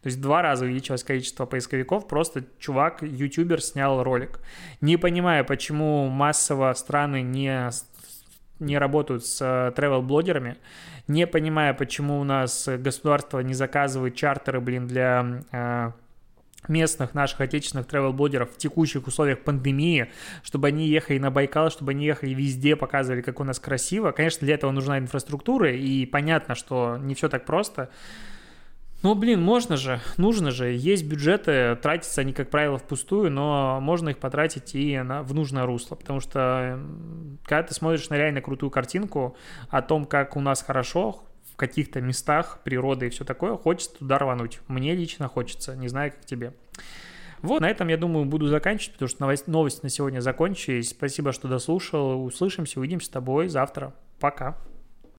есть 0.04 0.20
два 0.20 0.42
раза 0.42 0.64
увеличилось 0.64 1.02
количество 1.02 1.44
поисковиков, 1.44 2.06
просто 2.06 2.44
чувак, 2.60 3.02
ютубер, 3.02 3.60
снял 3.60 4.02
ролик. 4.02 4.38
Не 4.80 4.96
понимая, 4.96 5.42
почему 5.42 6.08
массово 6.08 6.72
страны 6.74 7.22
не 7.22 7.70
не 8.60 8.78
работают 8.78 9.24
с 9.24 9.40
э, 9.40 9.72
travel-блогерами, 9.76 10.56
не 11.08 11.26
понимая, 11.26 11.74
почему 11.74 12.20
у 12.20 12.24
нас 12.24 12.68
государство 12.68 13.40
не 13.40 13.54
заказывает 13.54 14.14
чартеры, 14.14 14.60
блин, 14.60 14.86
для 14.86 15.42
э, 15.52 15.92
местных 16.68 17.14
наших 17.14 17.40
отечественных 17.40 17.86
travel-блогеров 17.86 18.52
в 18.52 18.56
текущих 18.56 19.06
условиях 19.06 19.40
пандемии, 19.40 20.10
чтобы 20.42 20.68
они 20.68 20.86
ехали 20.86 21.18
на 21.18 21.30
Байкал, 21.30 21.70
чтобы 21.70 21.92
они 21.92 22.06
ехали 22.06 22.34
везде, 22.34 22.76
показывали, 22.76 23.22
как 23.22 23.40
у 23.40 23.44
нас 23.44 23.58
красиво. 23.58 24.12
Конечно, 24.12 24.44
для 24.44 24.54
этого 24.54 24.70
нужна 24.70 24.98
инфраструктура, 24.98 25.72
и 25.72 26.06
понятно, 26.06 26.54
что 26.54 26.96
не 26.98 27.14
все 27.14 27.28
так 27.28 27.44
просто. 27.44 27.90
Ну, 29.04 29.14
блин, 29.14 29.42
можно 29.42 29.76
же, 29.76 30.00
нужно 30.16 30.50
же. 30.50 30.72
Есть 30.72 31.04
бюджеты, 31.04 31.76
тратятся 31.76 32.22
они, 32.22 32.32
как 32.32 32.48
правило, 32.48 32.78
впустую, 32.78 33.30
но 33.30 33.78
можно 33.82 34.08
их 34.08 34.18
потратить 34.18 34.74
и 34.74 34.98
на, 34.98 35.22
в 35.22 35.34
нужное 35.34 35.66
русло. 35.66 35.94
Потому 35.94 36.20
что, 36.20 36.80
когда 37.44 37.64
ты 37.64 37.74
смотришь 37.74 38.08
на 38.08 38.16
реально 38.16 38.40
крутую 38.40 38.70
картинку 38.70 39.36
о 39.68 39.82
том, 39.82 40.06
как 40.06 40.38
у 40.38 40.40
нас 40.40 40.62
хорошо, 40.62 41.22
в 41.52 41.56
каких-то 41.56 42.00
местах 42.00 42.60
природы 42.64 43.08
и 43.08 43.10
все 43.10 43.26
такое, 43.26 43.58
хочется 43.58 43.98
туда 43.98 44.18
рвануть. 44.18 44.60
Мне 44.68 44.94
лично 44.94 45.28
хочется, 45.28 45.76
не 45.76 45.88
знаю, 45.88 46.10
как 46.10 46.24
тебе. 46.24 46.54
Вот, 47.42 47.60
на 47.60 47.68
этом, 47.68 47.88
я 47.88 47.98
думаю, 47.98 48.24
буду 48.24 48.46
заканчивать, 48.46 48.94
потому 48.94 49.36
что 49.36 49.50
новости 49.50 49.80
на 49.82 49.90
сегодня 49.90 50.20
закончились. 50.20 50.88
Спасибо, 50.88 51.32
что 51.32 51.46
дослушал. 51.46 52.24
Услышимся, 52.24 52.80
увидимся 52.80 53.08
с 53.08 53.10
тобой 53.10 53.48
завтра. 53.48 53.92
Пока. 54.18 54.56